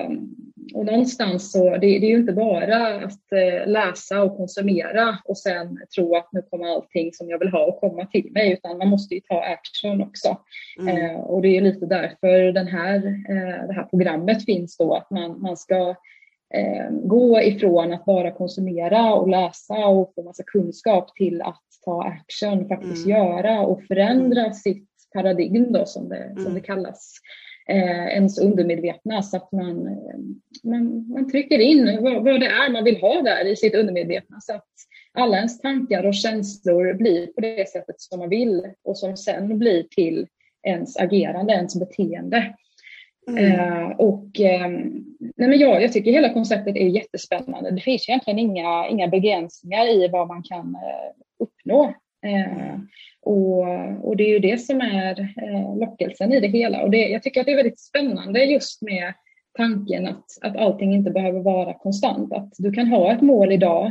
[0.73, 5.37] och någonstans så, det, det är ju inte bara att eh, läsa och konsumera och
[5.37, 8.77] sen tro att nu kommer allting som jag vill ha och komma till mig, utan
[8.77, 10.37] man måste ju ta action också.
[10.79, 10.97] Mm.
[10.97, 12.95] Eh, och det är lite därför den här,
[13.29, 15.95] eh, det här programmet finns då, att man, man ska
[16.53, 22.03] eh, gå ifrån att bara konsumera och läsa och få massa kunskap till att ta
[22.03, 23.17] action, faktiskt mm.
[23.17, 24.53] göra och förändra mm.
[24.53, 26.63] sitt paradigm då som det, som det mm.
[26.63, 27.13] kallas
[27.69, 30.19] eh, ens undermedvetna så att man, eh,
[30.63, 34.37] man, man trycker in vad, vad, det är man vill ha där i sitt undermedvetna
[34.41, 34.67] så att
[35.13, 39.59] alla ens tankar och känslor blir på det sättet som man vill och som sen
[39.59, 40.27] blir till
[40.67, 42.55] ens agerande, ens beteende.
[43.27, 43.45] Mm.
[43.45, 44.69] Eh, och eh,
[45.35, 47.71] nej men jag, jag tycker hela konceptet är jättespännande.
[47.71, 51.93] Det finns egentligen inga, inga begränsningar i vad man kan eh, uppnå.
[52.25, 52.79] Eh,
[53.21, 53.67] och,
[54.07, 56.81] och det är ju det som är eh, lockelsen i det hela.
[56.81, 59.13] Och det, jag tycker att det är väldigt spännande just med
[59.57, 62.33] tanken att, att allting inte behöver vara konstant.
[62.33, 63.85] Att du kan ha ett mål idag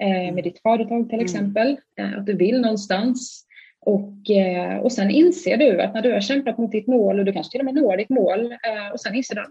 [0.00, 1.24] eh, med ditt företag till mm.
[1.24, 3.42] exempel, eh, att du vill någonstans.
[3.80, 7.24] Och, eh, och sen inser du att när du har kämpat mot ditt mål och
[7.24, 9.50] du kanske till och med når ditt mål eh, och sen inser du att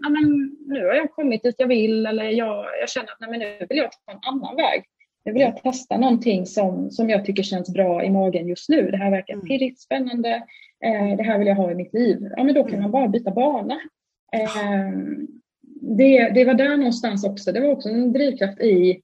[0.66, 3.66] nu har jag kommit dit jag vill eller jag, jag känner att nej, men nu
[3.68, 4.84] vill jag ta en annan väg.
[5.26, 8.90] Nu vill jag testa någonting som, som jag tycker känns bra i magen just nu.
[8.90, 9.46] Det här verkar mm.
[9.46, 10.42] pirrigt, spännande.
[10.84, 12.28] Eh, det här vill jag ha i mitt liv.
[12.36, 12.82] Ja, men då kan mm.
[12.82, 13.80] man bara byta bana.
[14.32, 14.90] Eh,
[15.80, 17.52] det, det var där någonstans också.
[17.52, 19.00] Det var också en drivkraft i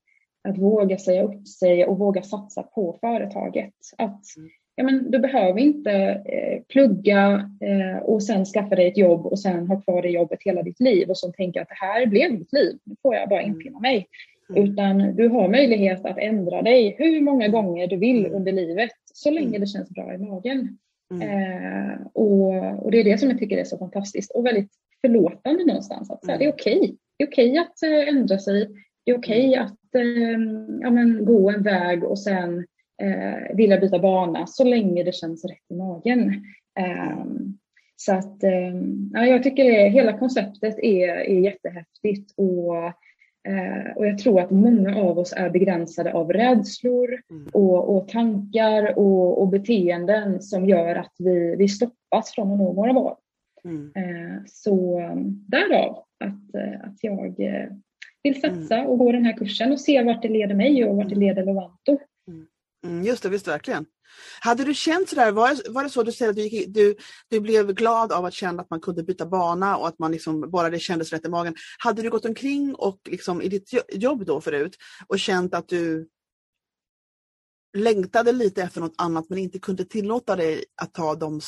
[0.49, 3.73] att våga säga upp sig och våga satsa på företaget.
[3.97, 4.49] Att mm.
[4.75, 5.91] ja, men du behöver inte
[6.25, 10.39] eh, plugga eh, och sen skaffa dig ett jobb och sen ha kvar det jobbet
[10.41, 12.77] hela ditt liv och så tänka att det här blev mitt liv.
[12.83, 14.07] Nu får jag bara infinna mig.
[14.49, 14.63] Mm.
[14.63, 18.37] Utan du har möjlighet att ändra dig hur många gånger du vill mm.
[18.37, 19.61] under livet så länge mm.
[19.61, 20.77] det känns bra i magen.
[21.13, 21.29] Mm.
[21.29, 24.71] Eh, och, och, det är det som jag tycker är så fantastiskt och väldigt
[25.01, 26.11] förlåtande någonstans.
[26.11, 26.39] Att, mm.
[26.39, 26.77] Det är okej.
[26.77, 26.95] Okay.
[27.17, 28.69] Det är okej okay att äh, ändra sig.
[29.05, 30.41] Det är okej okay att äh,
[30.81, 32.65] ja, men, gå en väg och sen
[33.01, 36.45] äh, vilja byta bana så länge det känns rätt i magen.
[36.79, 37.57] Ehm,
[37.95, 38.37] så att
[39.13, 42.75] ja, jag tycker det, hela konceptet är, är jättehäftigt och
[43.47, 47.47] Eh, och jag tror att många av oss är begränsade av rädslor mm.
[47.53, 52.73] och, och, tankar och, och, beteenden som gör att vi, vi stoppas från att nå
[52.73, 53.15] våra mål.
[53.63, 53.91] Mm.
[53.95, 54.99] Eh, så
[55.47, 57.69] därav att, eh, att jag eh,
[58.23, 58.87] vill satsa mm.
[58.87, 61.27] och gå den här kursen och se vart det leder mig och vart det mm.
[61.27, 61.99] leder Lovanto.
[62.83, 63.03] Mm.
[63.03, 63.85] just det, visst verkligen.
[64.39, 66.95] Hade du känt sådär, var det, var det så du säger att du, gick, du,
[67.29, 70.51] du blev glad av att känna att man kunde byta bana och att man liksom,
[70.51, 71.55] bara det kändes rätt i magen.
[71.79, 74.77] Hade du gått omkring och liksom, i ditt jobb då förut
[75.07, 76.09] och känt att du
[77.77, 81.41] längtade lite efter något annat men inte kunde tillåta dig att ta de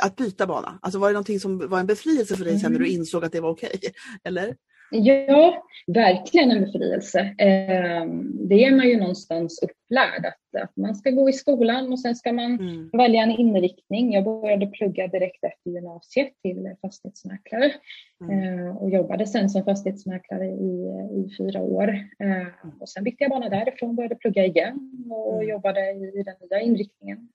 [0.00, 0.78] att byta bana?
[0.82, 3.00] Alltså var det någonting som var en befrielse för dig sen när du mm.
[3.00, 3.72] insåg att det var okej?
[3.74, 3.90] Okay?
[4.24, 4.56] Eller?
[4.90, 7.34] Ja, verkligen en befrielse.
[7.38, 12.16] Ehm, det är man ju någonstans upplärd att, man ska gå i skolan och sen
[12.16, 12.90] ska man mm.
[12.92, 14.12] välja en inriktning.
[14.12, 17.72] Jag började plugga direkt efter gymnasiet till fastighetsmäklare
[18.20, 18.58] mm.
[18.58, 20.84] Ehm, och jobbade sen som fastighetsmäklare i,
[21.14, 21.88] i fyra år.
[22.18, 22.46] Ehm,
[22.80, 25.48] och sen bytte jag bana därifrån, började plugga igen och mm.
[25.48, 27.28] jobbade i, i den nya inriktningen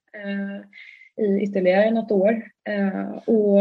[1.18, 2.44] i ytterligare något år.
[3.26, 3.60] Och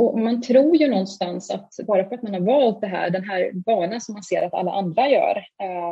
[0.00, 3.24] och man tror ju någonstans att bara för att man har valt det här, den
[3.24, 5.44] här banan som man ser att alla andra gör,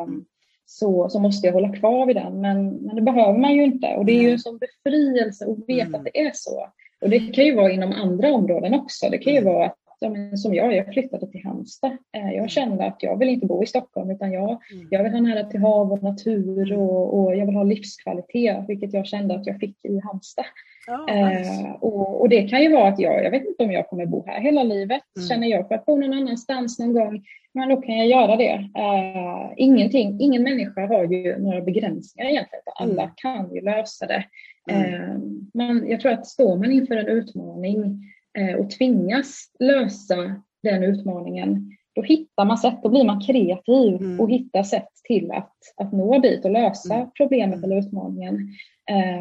[0.03, 0.25] um,
[0.67, 2.41] så, så måste jag hålla kvar vid den.
[2.41, 3.87] Men, men det behöver man ju inte.
[3.97, 5.95] Och det är ju en sån befrielse att veta mm.
[5.95, 6.69] att det är så.
[7.01, 9.09] Och det kan ju vara inom andra områden också.
[9.11, 9.55] Det kan ju mm.
[9.55, 11.97] vara ja, som jag, jag flyttade till Halmstad.
[12.17, 14.89] Eh, jag kände att jag vill inte bo i Stockholm utan jag, mm.
[14.91, 18.93] jag vill ha nära till hav och natur och, och jag vill ha livskvalitet, vilket
[18.93, 20.47] jag kände att jag fick i Halmstad.
[20.89, 21.51] Oh, nice.
[21.51, 24.07] eh, och, och, det kan ju vara att jag, jag vet inte om jag kommer
[24.07, 25.03] bo här hela livet.
[25.17, 25.29] Mm.
[25.29, 27.25] Känner jag för att bo någon annanstans någon gång,
[27.55, 28.71] men då kan jag göra det.
[28.79, 32.63] Eh, ingenting, ingen människa har ju några begränsningar egentligen.
[32.75, 33.15] Alla mm.
[33.17, 34.25] kan ju lösa det.
[34.71, 34.95] Mm.
[34.95, 35.19] Eh,
[35.55, 38.05] men jag tror att står man inför en utmaning
[38.39, 44.21] eh, och tvingas lösa den utmaningen, då hittar man sätt, då blir man kreativ mm.
[44.21, 47.09] och hittar sätt till att, att nå dit och lösa mm.
[47.17, 48.49] problemet eller utmaningen.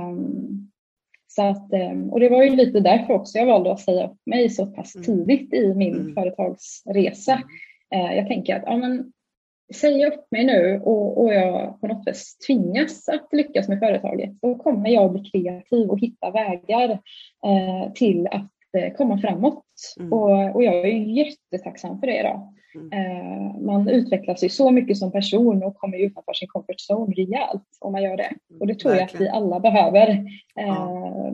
[0.09, 0.71] Um,
[1.37, 4.17] så att, ehm, och det var ju lite därför också jag valde att säga upp
[4.25, 5.05] mig så pass mm.
[5.05, 6.13] tidigt i min mm.
[6.13, 7.41] företagsresa.
[7.95, 9.11] Eh, jag tänker att ja, men,
[9.75, 14.41] säger upp mig nu och, och jag på något vis tvingas att lyckas med företaget,
[14.41, 16.89] då kommer jag bli kreativ och hitta vägar
[17.45, 19.65] eh, till att eh, komma framåt.
[19.99, 20.13] Mm.
[20.13, 22.53] Och, och, jag är jättetacksam för det idag.
[22.77, 22.91] Mm.
[22.91, 27.63] Eh, man utvecklas ju så mycket som person och kommer utanför sin comfort zone rejält
[27.79, 28.33] om man gör det.
[28.59, 29.09] Och det tror Verkligen.
[29.09, 30.25] jag att vi alla behöver.
[30.55, 30.67] Ja.
[30.67, 31.33] Eh,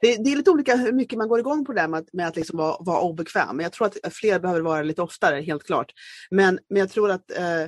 [0.00, 2.28] det, det, är lite olika hur mycket man går igång på det där med, med
[2.28, 3.60] att liksom vara, vara obekväm.
[3.60, 5.92] Jag tror att fler behöver vara lite oftare, helt klart.
[6.30, 7.64] Men, men jag tror att eh,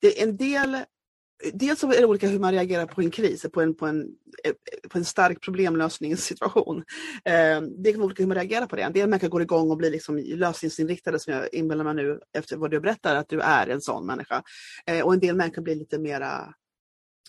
[0.00, 0.76] det är en del
[1.52, 4.08] Dels är det olika hur man reagerar på en kris, på en, på en,
[4.44, 4.52] eh,
[4.88, 6.84] på en stark problemlösningssituation.
[7.24, 8.82] Ehm, det kan vara olika hur man reagerar på det.
[8.82, 12.56] En del människor går igång och blir liksom lösningsinriktade som jag inbillar mig nu efter
[12.56, 14.42] vad du berättar att du är en sån människa.
[14.86, 16.54] Eh, och en del människor blir lite mera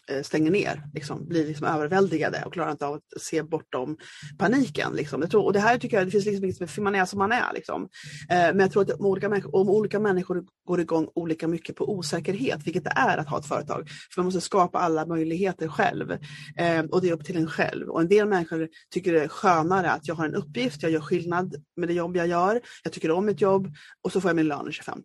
[0.10, 3.97] Eh, stänger ner, liksom, blir liksom överväldigade och klarar inte av att se bortom
[4.38, 4.93] paniken.
[4.93, 5.22] Liksom.
[5.22, 7.20] Jag tror, och det här tycker jag, det finns liksom inget för man är som
[7.20, 7.53] man är.
[7.53, 7.89] Liksom.
[8.30, 11.76] Eh, men jag tror att om olika, människor, om olika människor går igång olika mycket
[11.76, 15.68] på osäkerhet, vilket det är att ha ett företag, för man måste skapa alla möjligheter
[15.68, 16.12] själv.
[16.57, 17.89] Eh, och det är upp till en själv.
[17.89, 21.01] Och en del människor tycker det är skönare att jag har en uppgift, jag gör
[21.01, 23.68] skillnad med det jobb jag gör, jag tycker om mitt jobb
[24.03, 25.03] och så får jag min lön den 25.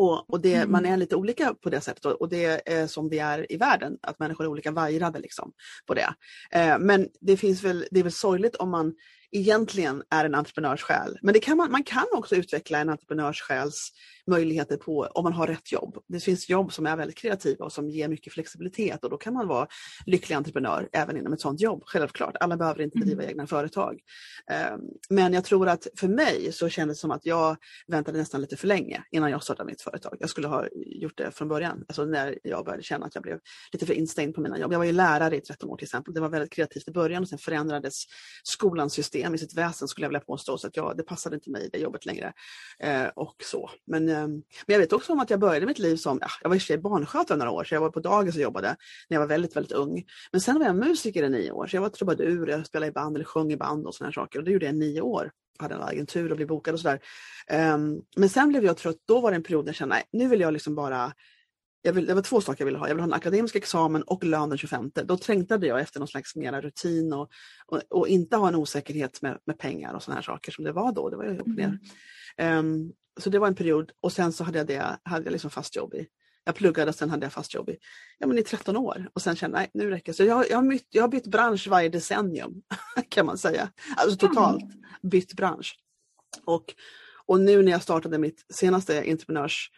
[0.00, 0.72] Och, och det, mm.
[0.72, 3.98] Man är lite olika på det sättet och det är som vi är i världen,
[4.02, 5.52] att människor är olika vajrade liksom
[5.86, 6.14] på det.
[6.50, 8.94] Eh, men det, finns väl, det är väl sorgligt om man
[9.32, 11.18] egentligen är en entreprenörssjäl.
[11.22, 13.90] Men det kan man, man kan också utveckla en entreprenörssjäls
[14.30, 15.98] möjligheter på om man har rätt jobb.
[16.08, 19.34] Det finns jobb som är väldigt kreativa och som ger mycket flexibilitet och då kan
[19.34, 19.66] man vara
[20.06, 21.82] lycklig entreprenör även inom ett sådant jobb.
[21.86, 23.30] Självklart, alla behöver inte driva mm.
[23.30, 24.00] egna företag.
[24.50, 27.56] Ehm, men jag tror att för mig så kändes det som att jag
[27.86, 30.16] väntade nästan lite för länge innan jag startade mitt företag.
[30.20, 33.38] Jag skulle ha gjort det från början, alltså när jag började känna att jag blev
[33.72, 34.72] lite för instängd på mina jobb.
[34.72, 36.14] Jag var ju lärare i 13 år till exempel.
[36.14, 37.94] Det var väldigt kreativt i början och sen förändrades
[38.42, 40.58] skolans system i sitt väsen skulle jag vilja påstå.
[40.58, 42.32] Så att jag, det passade inte mig det jobbet längre.
[42.78, 43.70] Eh, och så.
[43.86, 44.30] Men Ehm, Ehm,
[44.66, 46.58] men jag vet också om att jag började mitt liv som, ja, jag var i
[46.58, 48.76] och för sig barnskötare några år, så jag var på dagis och jobbade
[49.08, 50.04] när jag var väldigt, väldigt ung.
[50.32, 52.92] Men sen var jag musiker i nio år, så jag var trubadur, jag spelade i
[52.92, 54.38] band eller sjöng i band och sådana saker.
[54.38, 55.30] Och det gjorde jag i nio år.
[55.58, 57.00] Jag hade en agentur och blev bokad och sådär.
[57.74, 60.04] Um, men sen blev jag trött, då var det en period när jag kände, nej,
[60.12, 61.12] nu vill jag liksom bara
[61.82, 62.88] jag vill, det var två saker jag ville ha.
[62.88, 64.90] Jag ville ha en akademisk examen och lön den 25.
[65.04, 67.30] Då trängtade jag efter någon slags mera rutin och,
[67.66, 70.72] och, och, inte ha en osäkerhet med, med pengar och sådana här saker som det
[70.72, 71.10] var då.
[71.10, 71.78] Det var ju upp ner.
[72.36, 72.58] Mm.
[72.58, 75.50] Um, så det var en period och sen så hade jag, det, hade jag liksom
[75.50, 76.06] fast jobb i.
[76.44, 77.76] Jag pluggade och sen hade jag fast jobb i,
[78.18, 80.16] ja, men i 13 år och sen kände jag nej nu räcker det.
[80.16, 82.62] Så jag, jag, har bytt, jag har bytt bransch varje decennium
[83.08, 83.70] kan man säga.
[83.96, 84.64] Alltså totalt
[85.02, 85.78] bytt bransch.
[86.44, 86.64] Och,
[87.26, 89.70] och nu när jag startade mitt senaste entreprenörs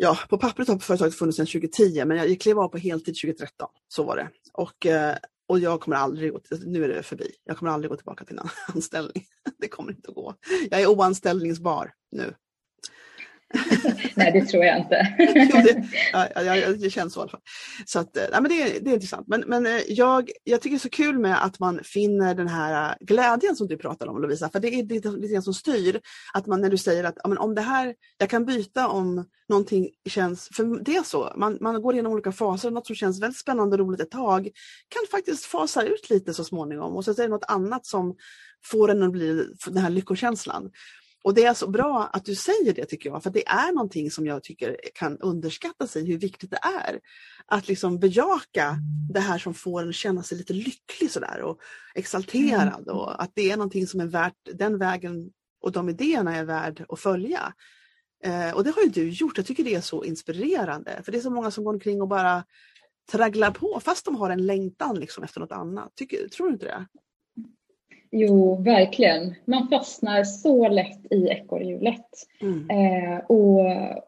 [0.00, 3.68] Ja, på pappret har företaget funnits sedan 2010 men jag klev av på heltid 2013.
[3.88, 4.28] Så var det.
[4.52, 5.16] Och eh,
[5.48, 8.24] och jag kommer aldrig, gå till, nu är det förbi, jag kommer aldrig gå tillbaka
[8.24, 9.26] till en anställning.
[9.58, 10.34] Det kommer inte att gå.
[10.70, 12.34] Jag är oanställningsbar nu.
[14.14, 15.14] Nej, det tror jag inte.
[15.16, 17.40] det, ja, ja, det känns så i alla fall.
[17.86, 19.28] Så att, eh, ja, men det, det är intressant.
[19.28, 22.48] Men, men eh, jag, jag tycker det är så kul med att man finner den
[22.48, 25.54] här eh, glädjen som du pratar om Lovisa, för det är lite, lite grann som
[25.54, 26.00] styr.
[26.34, 29.24] Att man när du säger att ja, men om det här, jag kan byta om
[29.48, 33.22] någonting känns, för det är så, man, man går igenom olika faser, något som känns
[33.22, 34.42] väldigt spännande och roligt ett tag
[34.88, 38.16] kan faktiskt fasa ut lite så småningom och så är det något annat som
[38.64, 40.70] får en att bli den här lyckokänslan.
[41.24, 44.10] Och det är så bra att du säger det tycker jag, för det är någonting
[44.10, 47.00] som jag tycker kan underskattas i hur viktigt det är.
[47.46, 48.76] Att liksom bejaka
[49.12, 51.58] det här som får en känna sig lite lycklig sådär och
[51.94, 52.96] exalterad mm.
[52.96, 56.84] och att det är någonting som är värt, den vägen och de idéerna är värd
[56.88, 57.52] att följa.
[58.24, 61.18] Eh, och det har ju du gjort, jag tycker det är så inspirerande för det
[61.18, 62.44] är så många som går omkring och bara
[63.10, 65.92] tragglar på fast de har en längtan liksom efter något annat.
[65.94, 66.86] Tycker, tror du inte det?
[68.10, 69.34] Jo, verkligen.
[69.44, 72.06] Man fastnar så lätt i ekorrhjulet.
[72.40, 72.70] Mm.
[72.70, 73.60] Eh, och,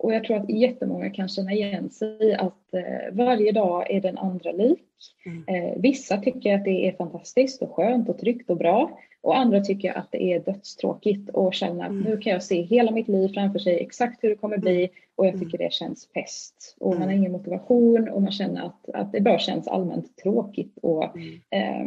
[0.05, 4.01] och jag tror att jättemånga kan känna igen sig i att eh, varje dag är
[4.01, 4.87] den andra lik.
[5.27, 5.45] Mm.
[5.47, 8.99] Eh, vissa tycker att det är fantastiskt och skönt och tryggt och bra.
[9.23, 12.03] Och andra tycker att det är dödstråkigt och känner att mm.
[12.03, 15.27] nu kan jag se hela mitt liv framför sig, exakt hur det kommer bli och
[15.27, 15.67] jag tycker mm.
[15.67, 16.77] det känns pest.
[16.81, 20.79] Och man har ingen motivation och man känner att, att det bara känns allmänt tråkigt
[20.83, 21.05] och
[21.51, 21.87] eh,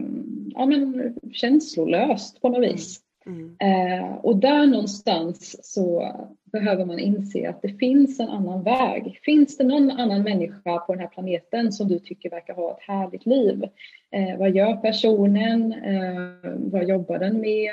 [0.53, 3.01] ja, men känslolöst på något vis.
[3.25, 3.55] Mm.
[3.59, 6.11] Eh, och där någonstans så
[6.51, 9.19] behöver man inse att det finns en annan väg.
[9.23, 12.87] Finns det någon annan människa på den här planeten som du tycker verkar ha ett
[12.87, 13.63] härligt liv?
[14.11, 15.73] Eh, vad gör personen?
[15.73, 17.71] Eh, vad jobbar den med?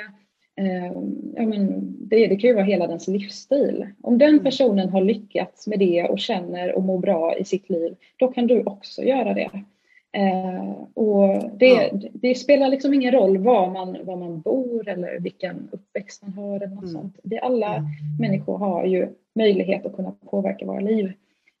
[0.55, 0.91] Eh,
[1.35, 3.87] ja, men det, det kan ju vara hela dens livsstil.
[4.01, 4.43] Om den mm.
[4.43, 8.47] personen har lyckats med det och känner och mår bra i sitt liv, då kan
[8.47, 9.49] du också göra det.
[10.13, 11.89] Eh, och det, ja.
[12.13, 16.55] det, spelar liksom ingen roll var man, var man bor eller vilken uppväxt man har
[16.55, 16.93] eller något mm.
[16.93, 17.19] sånt.
[17.23, 17.89] Vi alla mm.
[18.19, 21.13] människor har ju möjlighet att kunna påverka våra liv.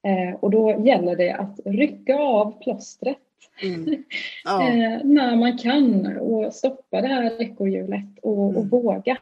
[0.03, 3.17] Eh, och då gäller det att rycka av plåstret
[3.63, 3.85] mm.
[4.43, 4.67] ja.
[4.67, 8.69] eh, när man kan och stoppa det här ekorrhjulet och, och mm.
[8.69, 9.17] våga.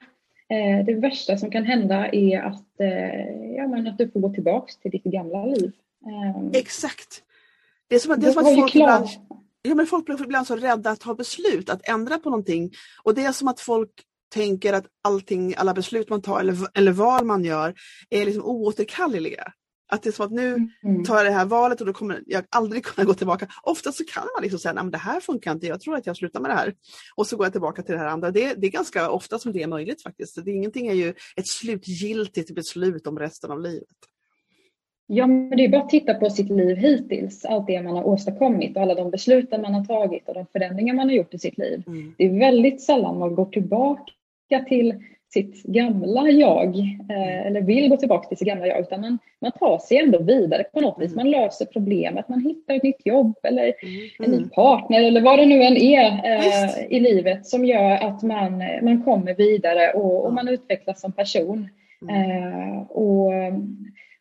[0.49, 4.29] Eh, det värsta som kan hända är att, eh, ja, men att du får gå
[4.29, 5.71] tillbaks till ditt gamla liv.
[6.05, 7.23] Ehm, Exakt.
[7.89, 9.07] Det är som att, det är som att folk, ibland,
[9.61, 12.71] ja, men folk blir ibland så rädda att ta beslut, att ändra på någonting.
[13.03, 13.91] Och det är som att folk
[14.33, 17.73] tänker att allting, alla beslut man tar eller, eller val man gör
[18.09, 19.53] är liksom oåterkalleliga.
[19.91, 21.03] Att det är som att nu mm.
[21.05, 23.47] tar jag det här valet och då kommer jag aldrig kunna gå tillbaka.
[23.63, 26.17] Ofta så kan man liksom säga, att det här funkar inte, jag tror att jag
[26.17, 26.73] slutar med det här.
[27.15, 28.31] Och så går jag tillbaka till det här andra.
[28.31, 30.45] Det, det är ganska ofta som det är möjligt faktiskt.
[30.45, 33.87] Det, ingenting är ju ett slutgiltigt beslut om resten av livet.
[35.11, 38.07] Ja, men det är bara att titta på sitt liv hittills, allt det man har
[38.07, 41.39] åstadkommit och alla de besluten man har tagit och de förändringar man har gjort i
[41.39, 41.83] sitt liv.
[41.87, 42.13] Mm.
[42.17, 44.13] Det är väldigt sällan man går tillbaka
[44.67, 44.93] till
[45.33, 46.77] sitt gamla jag,
[47.09, 50.19] eh, eller vill gå tillbaka till sitt gamla jag, utan man, man tar sig ändå
[50.19, 51.13] vidare på något vis.
[51.13, 51.15] Mm.
[51.15, 54.09] Man löser problemet, man hittar ett nytt jobb eller mm.
[54.19, 54.49] en ny mm.
[54.49, 59.03] partner eller vad det nu än är eh, i livet som gör att man, man
[59.03, 61.69] kommer vidare och, och man utvecklas som person.
[62.09, 63.31] Eh, och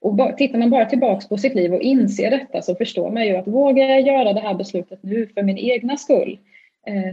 [0.01, 3.37] och tittar man bara tillbaks på sitt liv och inser detta så förstår man ju
[3.37, 6.39] att vågar jag göra det här beslutet nu för min egna skull?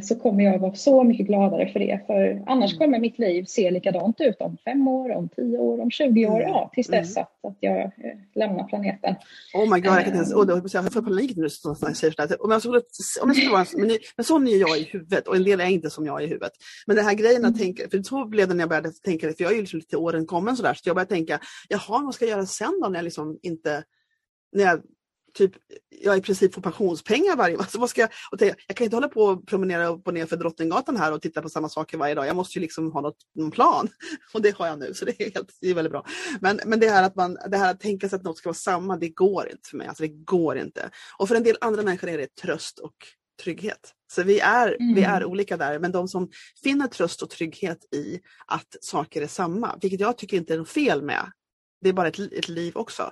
[0.01, 1.99] Så kommer jag vara så mycket gladare för det.
[2.07, 2.79] För annars mm.
[2.79, 6.39] kommer mitt liv se likadant ut om fem år, om tio år, om 20 år,
[6.39, 6.49] mm.
[6.49, 7.23] ja, tills dess mm.
[7.23, 7.91] att, att jag äh,
[8.35, 9.15] lämnar planeten.
[9.53, 12.43] Oh my god, jag kan inte ens, oh, jag får panik när jag säger sådär.
[12.43, 12.81] Om jag skulle,
[13.21, 15.65] om jag skulle vara, men, men sån är jag i huvudet och en del är
[15.65, 16.53] inte som jag i huvudet.
[16.87, 19.35] Men den här grejen att tänka, för så blev det när jag började tänka, för
[19.43, 21.39] jag är ju liksom lite åren kommen sådär, så jag började tänka,
[21.69, 23.83] jaha, vad ska jag göra sen då när jag liksom inte
[24.55, 24.81] när jag
[25.35, 25.51] typ,
[25.89, 28.95] jag i princip får pensionspengar varje alltså vad ska jag, och tänka, jag kan inte
[28.95, 31.97] hålla på och promenera upp och ner för Drottninggatan här och titta på samma saker
[31.97, 32.27] varje dag.
[32.27, 33.87] Jag måste ju liksom ha något, någon plan
[34.33, 36.05] och det har jag nu så det är, helt, det är väldigt bra.
[36.41, 38.55] Men, men det här att man, det här att tänka sig att något ska vara
[38.55, 39.87] samma, det går inte för mig.
[39.87, 40.89] Alltså det går inte.
[41.17, 42.95] Och för en del andra människor är det tröst och
[43.43, 43.93] trygghet.
[44.11, 44.95] Så vi är, mm.
[44.95, 46.29] vi är olika där, men de som
[46.63, 50.69] finner tröst och trygghet i att saker är samma, vilket jag tycker inte är något
[50.69, 51.31] fel med,
[51.81, 53.11] det är bara ett, ett liv också.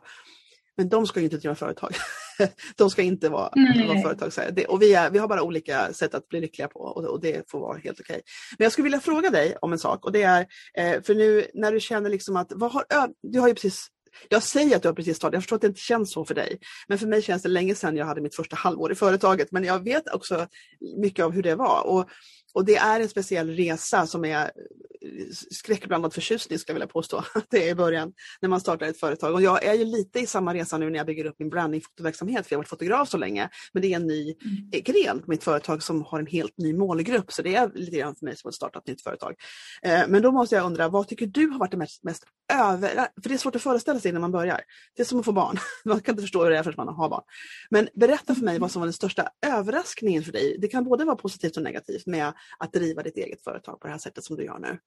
[0.77, 1.95] Men de ska inte driva företag.
[2.75, 3.49] de ska inte vara,
[3.87, 4.65] vara företagsägare.
[4.65, 7.49] Och vi, är, vi har bara olika sätt att bli lyckliga på och, och det
[7.51, 8.21] får vara helt okej.
[8.57, 10.45] Men jag skulle vilja fråga dig om en sak och det är,
[10.77, 12.85] eh, för nu när du känner liksom att, vad har,
[13.21, 13.87] du har ju precis
[14.29, 16.35] jag säger att du har precis startat, jag förstår att det inte känns så för
[16.35, 16.59] dig.
[16.87, 19.51] Men för mig känns det länge sedan jag hade mitt första halvår i företaget.
[19.51, 20.47] Men jag vet också
[20.97, 21.87] mycket av hur det var.
[21.87, 22.09] Och
[22.53, 24.51] och det är en speciell resa som är
[25.51, 27.23] skräckblandad förtjusning ska jag vilja påstå.
[27.49, 29.33] Det är i början när man startar ett företag.
[29.33, 32.47] Och jag är ju lite i samma resa nu när jag bygger upp min brandingfotoverksamhet
[32.47, 33.49] för jag har varit fotograf så länge.
[33.73, 34.83] Men det är en ny mm.
[34.83, 37.31] gren på mitt företag som har en helt ny målgrupp.
[37.31, 39.35] Så det är lite grann för mig som att starta ett nytt företag.
[39.81, 42.89] Eh, men då måste jag undra, vad tycker du har varit det mest, mest över...
[42.95, 44.61] För det är svårt att föreställa sig när man börjar.
[44.95, 45.57] Det är som att få barn.
[45.85, 47.23] Man kan inte förstå hur det är förrän man har barn.
[47.69, 50.57] Men berätta för mig vad som var den största överraskningen för dig.
[50.59, 53.91] Det kan både vara positivt och negativt med att driva ditt eget företag på det
[53.91, 54.79] här sättet som du gör nu?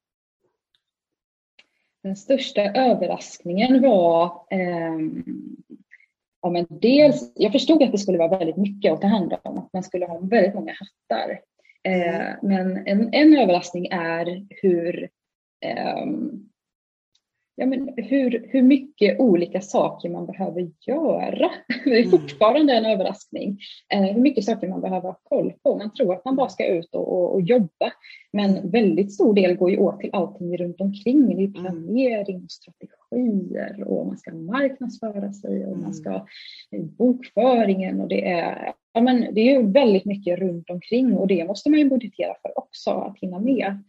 [2.06, 4.98] Den största överraskningen var eh,
[6.42, 9.58] ja, men dels, jag förstod att det skulle vara väldigt mycket att ta hand om,
[9.58, 11.40] att man skulle ha väldigt många hattar.
[11.82, 12.36] Eh, mm.
[12.42, 15.08] men en, en överraskning är hur
[15.64, 16.06] eh,
[17.56, 21.50] ja, men hur, hur mycket olika saker man behöver göra.
[21.84, 22.10] Det är mm.
[22.10, 23.58] fortfarande en överraskning.
[23.94, 25.78] Eh, hur mycket saker man behöver ha koll på.
[25.78, 27.92] Man tror att man bara ska ut och, och, och jobba.
[28.32, 31.36] Men väldigt stor del går ju åt till allting runt omkring.
[31.36, 31.52] Det är mm.
[31.52, 35.92] planering och strategier och man ska marknadsföra sig och man mm.
[35.92, 36.14] ska
[36.70, 41.44] eh, bokföringen och det är, ja, men det är väldigt mycket runt omkring och det
[41.44, 43.82] måste man ju budgetera för också att hinna med.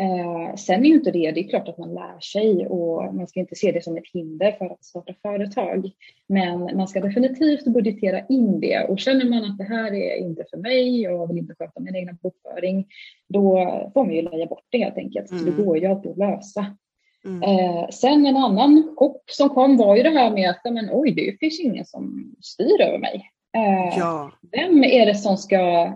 [0.00, 3.26] Eh, sen är ju inte det, det är klart att man lär sig och man
[3.26, 5.90] ska inte se det som ett hinder för att starta företag.
[6.28, 10.44] Men man ska definitivt budgetera in det och känner man att det här är inte
[10.50, 12.86] för mig, jag vill inte sköta min egna bokföring,
[13.28, 13.56] då
[13.94, 15.30] får man ju lägga bort det helt enkelt.
[15.30, 15.38] Mm.
[15.38, 15.64] Så det mm.
[15.64, 16.76] går ju alltid att lösa.
[17.24, 17.42] Mm.
[17.42, 21.10] Eh, sen en annan chock som kom var ju det här med att men, oj,
[21.10, 23.30] det finns ingen som styr över mig.
[23.56, 24.32] Eh, ja.
[24.52, 25.92] Vem är det som ska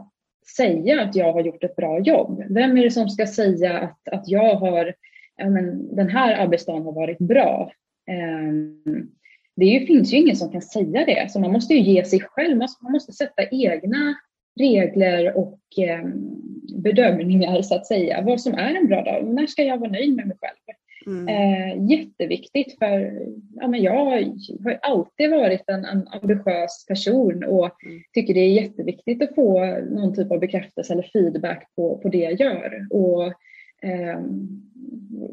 [0.56, 2.44] säga att jag har gjort ett bra jobb?
[2.50, 4.94] Vem är det som ska säga att, att jag har,
[5.36, 7.72] ja, men, den här arbetsdagen har varit bra?
[8.10, 9.10] Um,
[9.56, 12.20] det ju, finns ju ingen som kan säga det, så man måste ju ge sig
[12.20, 14.14] själv, man måste sätta egna
[14.60, 15.60] regler och
[16.02, 16.38] um,
[16.82, 19.26] bedömningar så att säga, vad som är en bra dag.
[19.26, 20.77] När ska jag vara nöjd med mig själv?
[21.08, 21.28] Mm.
[21.28, 23.12] Eh, jätteviktigt för
[23.54, 24.34] ja, men jag har
[24.82, 28.02] alltid varit en, en ambitiös person och mm.
[28.12, 32.18] tycker det är jätteviktigt att få någon typ av bekräftelse eller feedback på, på det
[32.18, 32.86] jag gör.
[32.90, 33.32] Och,
[33.82, 34.20] eh,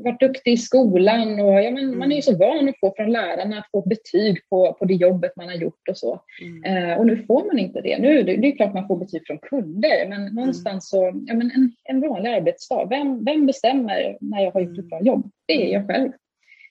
[0.03, 1.99] varit duktig i skolan och ja, men, mm.
[1.99, 4.93] man är ju så van att få från lärarna att få betyg på, på det
[4.93, 6.21] jobbet man har gjort och så.
[6.41, 6.63] Mm.
[6.63, 7.99] Eh, och nu får man inte det.
[7.99, 10.35] Nu, det, det är klart man får betyg från kunder men mm.
[10.35, 14.79] någonstans så, ja, men en, en vanlig arbetsdag, vem, vem bestämmer när jag har gjort
[14.79, 15.29] ett bra jobb?
[15.45, 16.11] Det är jag själv.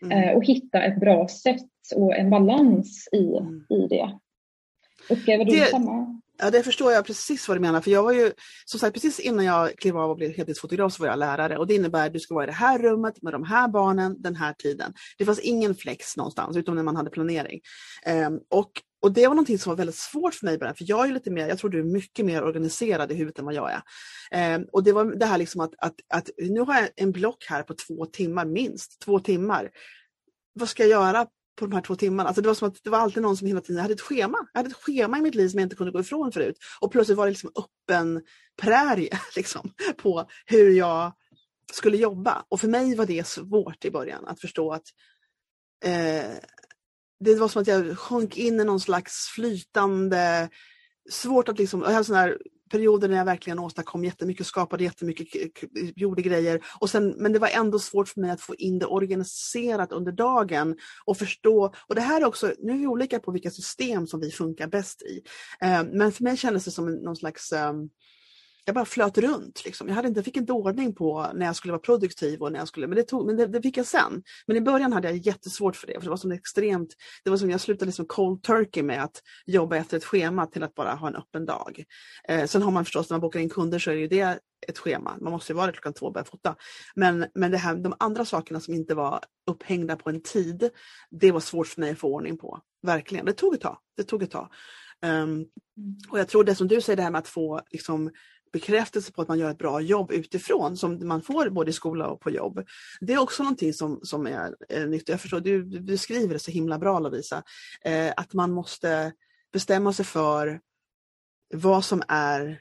[0.02, 0.28] Mm.
[0.28, 3.66] Eh, och hitta ett bra sätt och en balans i, mm.
[3.68, 4.18] i det.
[5.10, 6.20] Upplever du det, samma?
[6.38, 7.80] Ja, det förstår jag precis vad du menar.
[7.80, 8.32] För jag var ju,
[8.64, 11.66] som sagt, precis innan jag klev av och blev heltidsfotograf så var jag lärare och
[11.66, 14.36] det innebär att du ska vara i det här rummet med de här barnen den
[14.36, 14.94] här tiden.
[15.18, 17.60] Det fanns ingen flex någonstans utom när man hade planering.
[18.26, 18.70] Um, och,
[19.02, 21.48] och det var någonting som var väldigt svårt för mig för jag är lite mer,
[21.48, 24.56] jag tror du är mycket mer organiserad i huvudet än vad jag är.
[24.56, 27.44] Um, och det var det här liksom att, att, att nu har jag en block
[27.48, 29.70] här på två timmar, minst två timmar.
[30.54, 31.26] Vad ska jag göra
[31.56, 32.28] på de här två timmarna.
[32.28, 34.00] Alltså det var som att det var alltid någon som hela tiden, jag hade ett
[34.00, 34.38] schema.
[34.52, 36.58] Jag hade ett schema i mitt liv som jag inte kunde gå ifrån förut.
[36.80, 38.22] Och plötsligt var det liksom öppen
[38.56, 41.12] prärie liksom, på hur jag
[41.72, 42.44] skulle jobba.
[42.48, 44.86] Och för mig var det svårt i början att förstå att
[45.84, 46.32] eh,
[47.20, 50.48] det var som att jag sjönk in i någon slags flytande,
[51.10, 52.38] svårt att liksom, jag hade sån här
[52.70, 55.28] perioder när jag verkligen åstadkom jättemycket, skapade jättemycket,
[55.96, 56.64] gjorde grejer.
[56.80, 60.12] Och sen, men det var ändå svårt för mig att få in det organiserat under
[60.12, 61.74] dagen och förstå.
[61.86, 64.66] Och det här är också, nu är vi olika på vilka system som vi funkar
[64.66, 65.22] bäst i.
[65.60, 67.88] Eh, men för mig kändes det som någon slags ehm,
[68.64, 69.64] jag bara flöt runt.
[69.64, 69.88] Liksom.
[69.88, 72.68] Jag hade inte, fick inte ordning på när jag skulle vara produktiv och när jag
[72.68, 74.22] skulle, men, det, tog, men det, det, fick jag sen.
[74.46, 76.94] Men i början hade jag jättesvårt för det, för det var som extremt,
[77.24, 80.62] det var som jag slutade liksom cold turkey med att jobba efter ett schema till
[80.62, 81.84] att bara ha en öppen dag.
[82.28, 84.38] Eh, sen har man förstås, när man bokar in kunder så är det det
[84.68, 86.56] ett schema, man måste vara där klockan två och börja fota.
[86.94, 90.70] Men, men det här, de andra sakerna som inte var upphängda på en tid,
[91.10, 92.60] det var svårt för mig att få ordning på.
[92.82, 93.78] Verkligen, det tog ett tag.
[93.96, 94.48] Det tog ett tag.
[95.06, 95.46] Um,
[96.10, 98.10] och jag tror det som du säger, det här med att få liksom,
[98.54, 102.06] bekräftelse på att man gör ett bra jobb utifrån som man får både i skola
[102.06, 102.66] och på jobb.
[103.00, 105.08] Det är också någonting som, som är, eh, nyttigt.
[105.08, 107.42] Jag förstår, du, du beskriver det så himla bra Lovisa.
[107.84, 109.12] Eh, att man måste
[109.52, 110.60] bestämma sig för
[111.54, 112.60] vad som är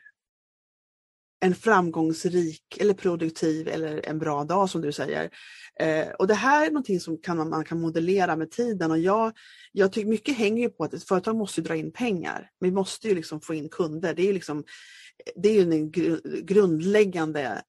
[1.44, 5.30] en framgångsrik eller produktiv eller en bra dag som du säger.
[5.80, 9.32] Eh, och det här är någonting som kan man, kan modellera med tiden och jag,
[9.72, 12.50] jag tycker mycket hänger på att ett företag måste dra in pengar.
[12.60, 14.14] Vi måste ju liksom få in kunder.
[14.14, 14.64] Det är ju liksom
[15.36, 15.91] det är ju den
[16.45, 17.64] grundläggande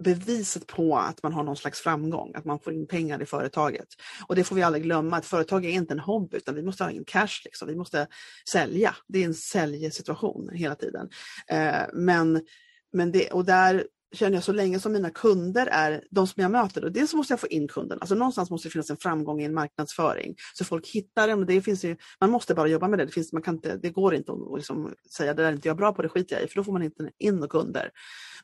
[0.00, 3.88] beviset på att man har någon slags framgång, att man får in pengar i företaget.
[4.26, 6.84] Och det får vi aldrig glömma, att företag är inte en hobby utan vi måste
[6.84, 7.68] ha in cash, liksom.
[7.68, 8.06] vi måste
[8.52, 8.96] sälja.
[9.08, 11.08] Det är en säljsituation hela tiden.
[11.48, 12.46] Eh, men,
[12.92, 16.50] men det, och där känner jag så länge som mina kunder är de som jag
[16.50, 19.42] möter, och dels måste jag få in kunden, alltså någonstans måste det finnas en framgång
[19.42, 20.34] i en marknadsföring.
[20.54, 23.12] Så folk hittar den och det finns ju, man måste bara jobba med det, det,
[23.12, 25.76] finns, man kan inte, det går inte att liksom säga det där är inte jag
[25.76, 27.90] bra på, det skiter jag i, för då får man inte in kunder.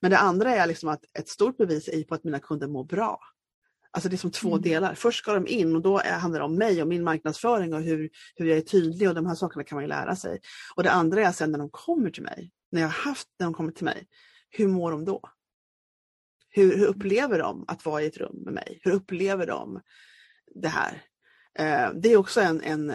[0.00, 2.84] Men det andra är liksom att ett stort bevis är på att mina kunder mår
[2.84, 3.20] bra.
[3.90, 4.62] Alltså det är som två mm.
[4.62, 4.94] delar.
[4.94, 8.10] Först ska de in och då handlar det om mig och min marknadsföring och hur,
[8.34, 10.40] hur jag är tydlig och de här sakerna kan man ju lära sig.
[10.76, 13.46] Och det andra är sen när de kommer till mig, när jag har haft, när
[13.46, 14.06] de kommer till mig,
[14.50, 15.20] hur mår de då?
[16.56, 18.78] Hur, hur, upplever de att vara i ett rum med mig?
[18.82, 19.80] Hur upplever de
[20.54, 21.02] det här?
[21.58, 22.92] Eh, det är också en, en,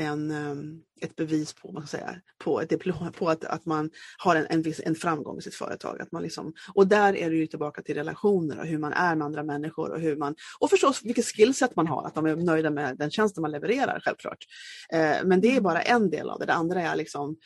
[0.00, 2.82] en, ehm, ett bevis på, man säga, på, ett
[3.16, 6.00] på att, att man har en, en, viss, en framgång i sitt företag.
[6.00, 9.24] Att man liksom, och där är det tillbaka till relationer och hur man är med
[9.24, 12.70] andra människor och hur man, och förstås vilket skillset man har, att de är nöjda
[12.70, 14.44] med den tjänsten man levererar självklart.
[14.92, 16.46] Eh, men det är bara en del av det.
[16.46, 17.36] Det andra är liksom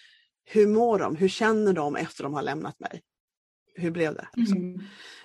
[0.44, 1.16] hur mår de?
[1.16, 3.02] Hur känner de efter de har lämnat mig?
[3.78, 4.28] Hur blev det?
[4.34, 4.58] Liksom.
[4.58, 4.80] Mm.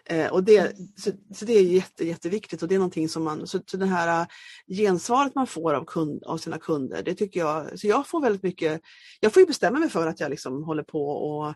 [0.06, 3.48] Eh, och det så, så, det är jätte, jätteviktigt och det är någonting som man,
[3.48, 4.28] så, så det här uh,
[4.68, 8.44] gensvaret man får av, kund, av sina kunder, det tycker jag, så jag får väldigt
[8.44, 8.82] mycket,
[9.20, 11.56] jag får ju bestämma mig för att jag liksom håller på och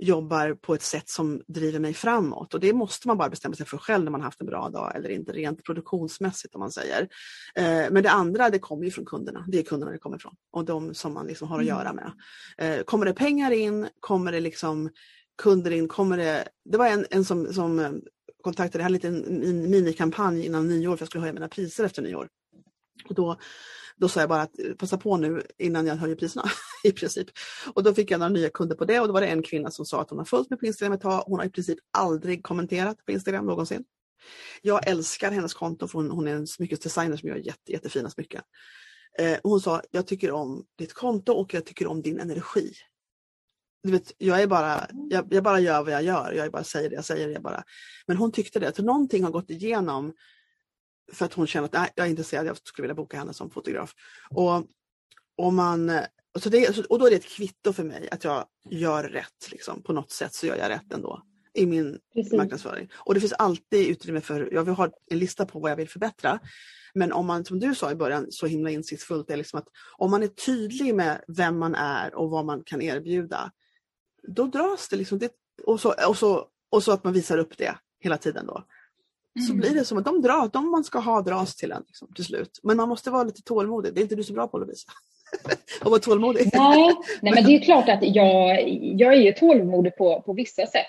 [0.00, 3.66] jobbar på ett sätt som driver mig framåt och det måste man bara bestämma sig
[3.66, 7.08] för själv när man haft en bra dag eller inte rent produktionsmässigt om man säger.
[7.54, 10.34] Eh, men det andra det kommer ju från kunderna, det är kunderna det kommer ifrån
[10.52, 11.76] och de som man liksom har att mm.
[11.76, 12.12] göra med.
[12.58, 14.90] Eh, kommer det pengar in, kommer det liksom
[15.40, 16.48] kunder in, kommer det...
[16.64, 17.90] Det var en, en som, som eh,
[18.42, 22.02] kontaktade, jag hade en liten minikampanj innan nyår för jag skulle höja mina priser efter
[22.02, 22.28] nyår.
[23.08, 23.36] Och då,
[23.96, 26.44] då sa jag bara att eh, passa på nu innan jag höjer priserna
[26.84, 27.28] i princip.
[27.74, 29.70] Och då fick jag några nya kunder på det och då var det en kvinna
[29.70, 31.22] som sa att hon har följt mig på Instagram ett tag.
[31.26, 33.84] Hon har i princip aldrig kommenterat på Instagram någonsin.
[34.62, 38.42] Jag älskar hennes konto för hon, hon är en smyckesdesigner som gör jätte, jättefina smycken.
[39.18, 42.72] Eh, hon sa, jag tycker om ditt konto och jag tycker om din energi
[43.82, 46.90] du vet, jag, är bara, jag, jag, bara gör vad jag gör, jag bara säger
[46.90, 47.28] det jag säger.
[47.28, 47.64] Jag bara.
[48.06, 50.12] Men hon tyckte det, att någonting har gått igenom
[51.12, 53.50] för att hon känner att nej, jag är intresserad, jag skulle vilja boka henne som
[53.50, 53.94] fotograf.
[54.30, 54.64] Och,
[55.36, 55.90] och, man,
[56.34, 59.50] och, så det, och då är det ett kvitto för mig att jag gör rätt.
[59.50, 59.82] Liksom.
[59.82, 61.22] På något sätt så gör jag rätt ändå
[61.54, 62.32] i min Precis.
[62.32, 62.88] marknadsföring.
[62.96, 65.88] Och det finns alltid utrymme för, jag vill ha en lista på vad jag vill
[65.88, 66.38] förbättra.
[66.94, 69.68] Men om man, som du sa i början, så himla insiktsfullt, är liksom att
[69.98, 73.52] om man är tydlig med vem man är och vad man kan erbjuda,
[74.22, 75.18] då dras det liksom.
[75.18, 75.32] Det,
[75.66, 78.64] och, så, och, så, och så att man visar upp det hela tiden då.
[79.36, 79.46] Mm.
[79.46, 82.08] Så blir det som att de drar, de man ska ha dras till en liksom,
[82.14, 82.60] till slut.
[82.62, 84.90] Men man måste vara lite tålmodig, det är inte du så bra på Lovisa.
[85.80, 86.50] att vara tålmodig.
[86.52, 90.66] Nej, nej, men det är klart att jag, jag är ju tålmodig på, på vissa
[90.66, 90.86] sätt.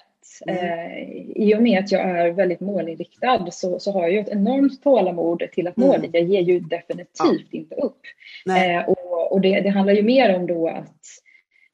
[0.48, 0.58] Mm.
[0.58, 4.84] Eh, I och med att jag är väldigt målinriktad så, så har jag ett enormt
[4.84, 6.10] tålamod till att nå mm.
[6.14, 7.36] Jag ger ju definitivt ja.
[7.52, 8.02] inte upp.
[8.50, 11.02] Eh, och och det, det, handlar ju mer om då att,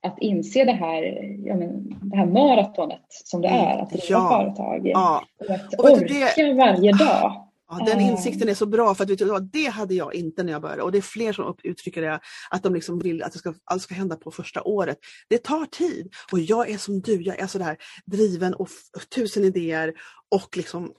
[0.03, 1.01] att inse det här,
[1.45, 3.67] ja, men, det här maratonet som det mm.
[3.67, 4.29] är att driva ja.
[4.29, 4.81] företag.
[4.87, 5.23] Ja.
[5.39, 6.53] Och att och orka det...
[6.53, 7.46] varje dag.
[7.69, 8.07] Ja, den eh.
[8.07, 10.81] insikten är så bra för att vet du, det hade jag inte när jag började
[10.81, 13.81] och det är fler som uttrycker det att de liksom vill att det ska, allt
[13.81, 14.97] ska hända på första året.
[15.29, 18.69] Det tar tid och jag är som du, jag är sådär driven och
[19.15, 19.93] tusen idéer
[20.29, 20.93] och liksom,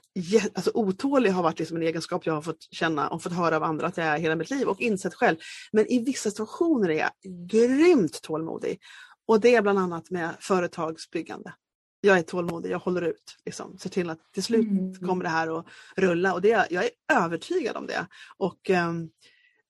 [0.53, 3.63] alltså, otålig har varit liksom en egenskap jag har fått känna och fått höra av
[3.63, 5.37] andra att jag är hela mitt liv och insett själv.
[5.71, 7.11] Men i vissa situationer är jag
[7.49, 8.79] grymt tålmodig
[9.27, 11.53] och det är bland annat med företagsbyggande
[12.01, 13.37] jag är tålmodig, jag håller ut.
[13.45, 13.77] Liksom.
[13.77, 14.93] Ser till att till slut mm.
[14.93, 18.07] kommer det här att rulla och det, jag är övertygad om det.
[18.37, 19.09] Och, ehm,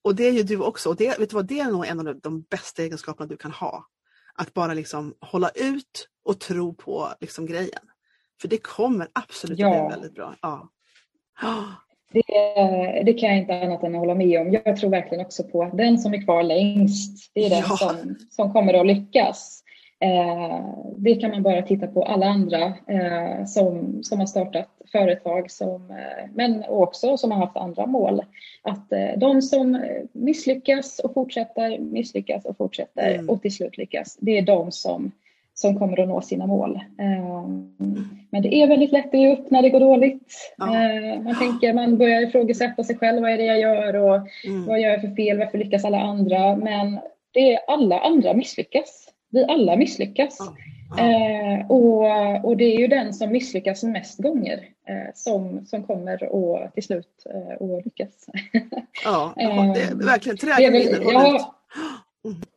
[0.01, 0.89] och det är ju du också.
[0.89, 3.51] Och det, vet du vad, det är nog en av de bästa egenskaperna du kan
[3.51, 3.85] ha.
[4.33, 7.81] Att bara liksom hålla ut och tro på liksom grejen.
[8.41, 9.69] För det kommer absolut ja.
[9.69, 10.35] bli väldigt bra.
[10.41, 10.69] Ja.
[12.11, 14.51] Det, det, kan jag inte annat än att hålla med om.
[14.51, 17.77] Jag tror verkligen också på att den som är kvar längst, det är den ja.
[17.77, 19.63] som, som kommer att lyckas.
[20.01, 20.59] Eh,
[20.97, 25.91] det kan man bara titta på alla andra eh, som, som har startat företag, som,
[25.91, 28.21] eh, men också som har haft andra mål.
[28.61, 33.29] Att de som misslyckas och fortsätter, misslyckas och fortsätter mm.
[33.29, 35.11] och till slut lyckas, det är de som,
[35.53, 36.79] som kommer att nå sina mål.
[38.29, 40.53] Men det är väldigt lätt att ge upp när det går dåligt.
[40.57, 40.65] Ja.
[41.21, 44.65] Man tänker, man börjar ifrågasätta sig själv, vad är det jag gör och mm.
[44.65, 46.55] vad gör jag för fel, varför lyckas alla andra?
[46.55, 46.99] Men
[47.31, 50.39] det är alla andra misslyckas vi alla misslyckas.
[50.97, 56.23] Eh, och, och det är ju den som misslyckas mest gånger eh, som, som kommer
[56.23, 58.25] att till slut eh, att lyckas.
[59.03, 61.41] Ja, det är eh, verkligen trägen jag,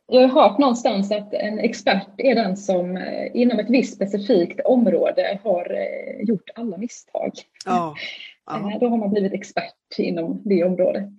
[0.07, 4.59] jag har hört någonstans att en expert är den som eh, inom ett visst specifikt
[4.65, 7.31] område har eh, gjort alla misstag.
[7.65, 7.95] Ja,
[8.45, 8.77] ja.
[8.79, 11.09] Då har man blivit expert inom det området.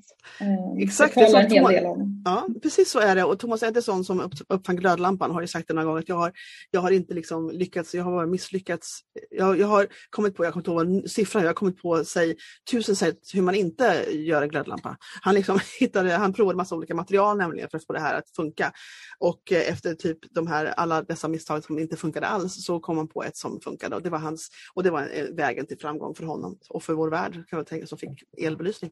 [0.41, 2.23] Eh, Exakt, det en hel del om.
[2.25, 3.25] Ja, precis så är det.
[3.25, 6.33] Och Thomas Edison som uppfann glödlampan har ju sagt det några gånger att jag har,
[6.71, 9.01] jag har inte liksom lyckats, jag har misslyckats.
[9.31, 12.37] Jag, jag har kommit på, jag kommer inte ihåg siffran, jag har kommit på säg,
[12.71, 14.97] tusen sätt hur man inte gör en glödlampa.
[15.23, 18.31] Han, liksom hittade, han provade massa olika material nämligen för att få det här att
[18.37, 18.73] funka.
[19.19, 22.97] Och eh, efter typ de här, alla dessa misstag som inte funkade alls så kom
[22.97, 25.79] han på ett som funkade och det var, hans, och det var eh, vägen till
[25.79, 28.91] framgång för honom och för vår värld kan man tänka som fick elbelysning.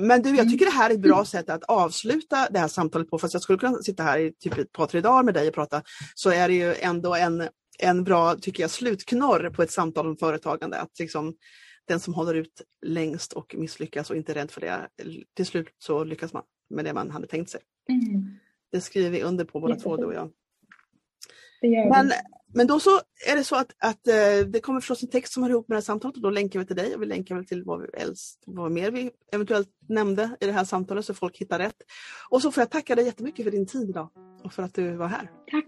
[0.00, 3.10] Men du, jag tycker det här är ett bra sätt att avsluta det här samtalet
[3.10, 3.18] på.
[3.18, 5.54] Fast jag skulle kunna sitta här i typ ett par, tre dagar med dig och
[5.54, 5.82] prata.
[6.14, 10.16] Så är det ju ändå en, en bra, tycker jag, slutknorr på ett samtal om
[10.16, 10.80] företagande.
[10.80, 11.34] Att liksom,
[11.88, 14.88] den som håller ut längst och misslyckas och inte är rädd för det,
[15.34, 17.60] till slut så lyckas man med det man hade tänkt sig.
[17.88, 18.38] Mm.
[18.72, 20.30] Det skriver vi under på båda två, du och jag.
[21.62, 22.12] Men,
[22.56, 22.90] men då så
[23.26, 25.74] är det så att, att eh, det kommer förstås en text som hör ihop med
[25.74, 27.88] det här samtalet och då länkar vi till dig och vi länkar till vad, vi
[28.02, 31.82] älst, vad mer vi eventuellt nämnde i det här samtalet så folk hittar rätt.
[32.30, 34.10] Och så får jag tacka dig jättemycket för din tid idag
[34.44, 35.30] och för att du var här.
[35.50, 35.66] Tack.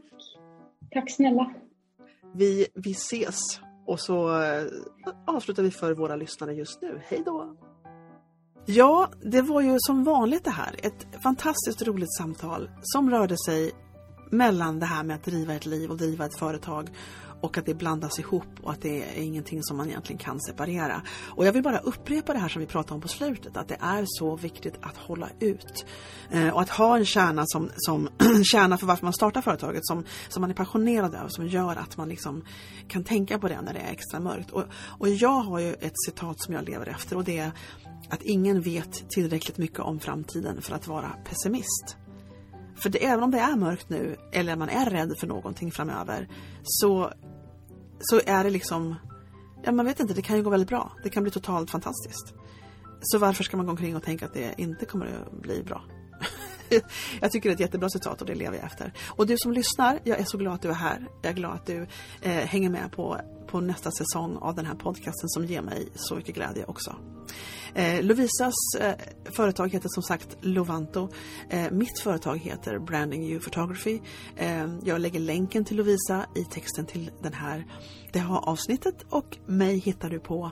[0.91, 1.55] Tack snälla.
[2.35, 3.39] Vi, vi ses
[3.87, 4.65] och så eh,
[5.27, 7.01] avslutar vi för våra lyssnare just nu.
[7.05, 7.57] Hej då!
[8.67, 10.77] Ja, det var ju som vanligt det här.
[10.83, 13.73] Ett fantastiskt roligt samtal som rörde sig
[14.31, 16.91] mellan det här med att driva ett liv och driva ett företag
[17.41, 21.03] och att det blandas ihop och att det är ingenting som man egentligen kan separera.
[21.37, 23.77] Och jag vill bara upprepa det här som vi pratade om på slutet, att det
[23.81, 25.87] är så viktigt att hålla ut.
[26.31, 28.09] Eh, och att ha en kärna som, som
[28.45, 31.97] kärna för varför man startar företaget, som, som man är passionerad över, som gör att
[31.97, 32.45] man liksom
[32.89, 34.51] kan tänka på det när det är extra mörkt.
[34.51, 34.65] Och,
[34.99, 37.53] och jag har ju ett citat som jag lever efter och det är
[38.11, 41.97] att ingen vet tillräckligt mycket om framtiden för att vara pessimist.
[42.83, 46.29] För det, även om det är mörkt nu eller man är rädd för någonting framöver
[46.63, 47.13] så,
[48.01, 48.95] så är det liksom,
[49.65, 50.93] ja man vet inte, det kan ju gå väldigt bra.
[51.03, 52.35] Det kan bli totalt fantastiskt.
[53.01, 55.83] Så varför ska man gå omkring och tänka att det inte kommer att bli bra?
[57.21, 58.93] jag tycker det är ett jättebra citat och det lever jag efter.
[59.09, 61.09] Och du som lyssnar, jag är så glad att du är här.
[61.23, 61.87] Jag är glad att du
[62.23, 66.15] eh, hänger med på, på nästa säsong av den här podcasten som ger mig så
[66.15, 66.97] mycket glädje också.
[67.75, 71.09] Eh, Lovisas eh, företag heter som sagt Lovanto.
[71.51, 74.01] Eh, mitt företag heter Branding You Photography.
[74.37, 77.67] Eh, jag lägger länken till Lovisa i texten till den här,
[78.13, 80.51] det här avsnittet och mig hittar du på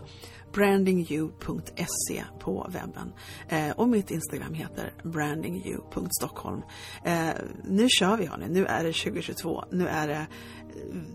[0.57, 3.13] brandingyou.se på webben.
[3.49, 6.63] Eh, och mitt Instagram heter brandingyou.stockholm.
[7.05, 7.29] Eh,
[7.65, 9.65] nu kör vi hörni, nu är det 2022.
[9.71, 10.27] Nu är det, eh,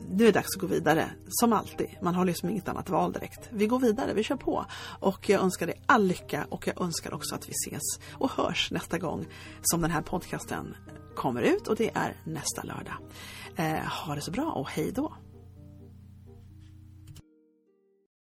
[0.10, 1.12] nu är det dags att gå vidare.
[1.28, 3.50] Som alltid, man har liksom inget annat val direkt.
[3.52, 4.66] Vi går vidare, vi kör på.
[5.00, 8.72] Och jag önskar dig all lycka och jag önskar också att vi ses och hörs
[8.72, 9.26] nästa gång
[9.62, 10.76] som den här podcasten
[11.16, 12.98] kommer ut och det är nästa lördag.
[13.56, 15.14] Eh, ha det så bra och hej då!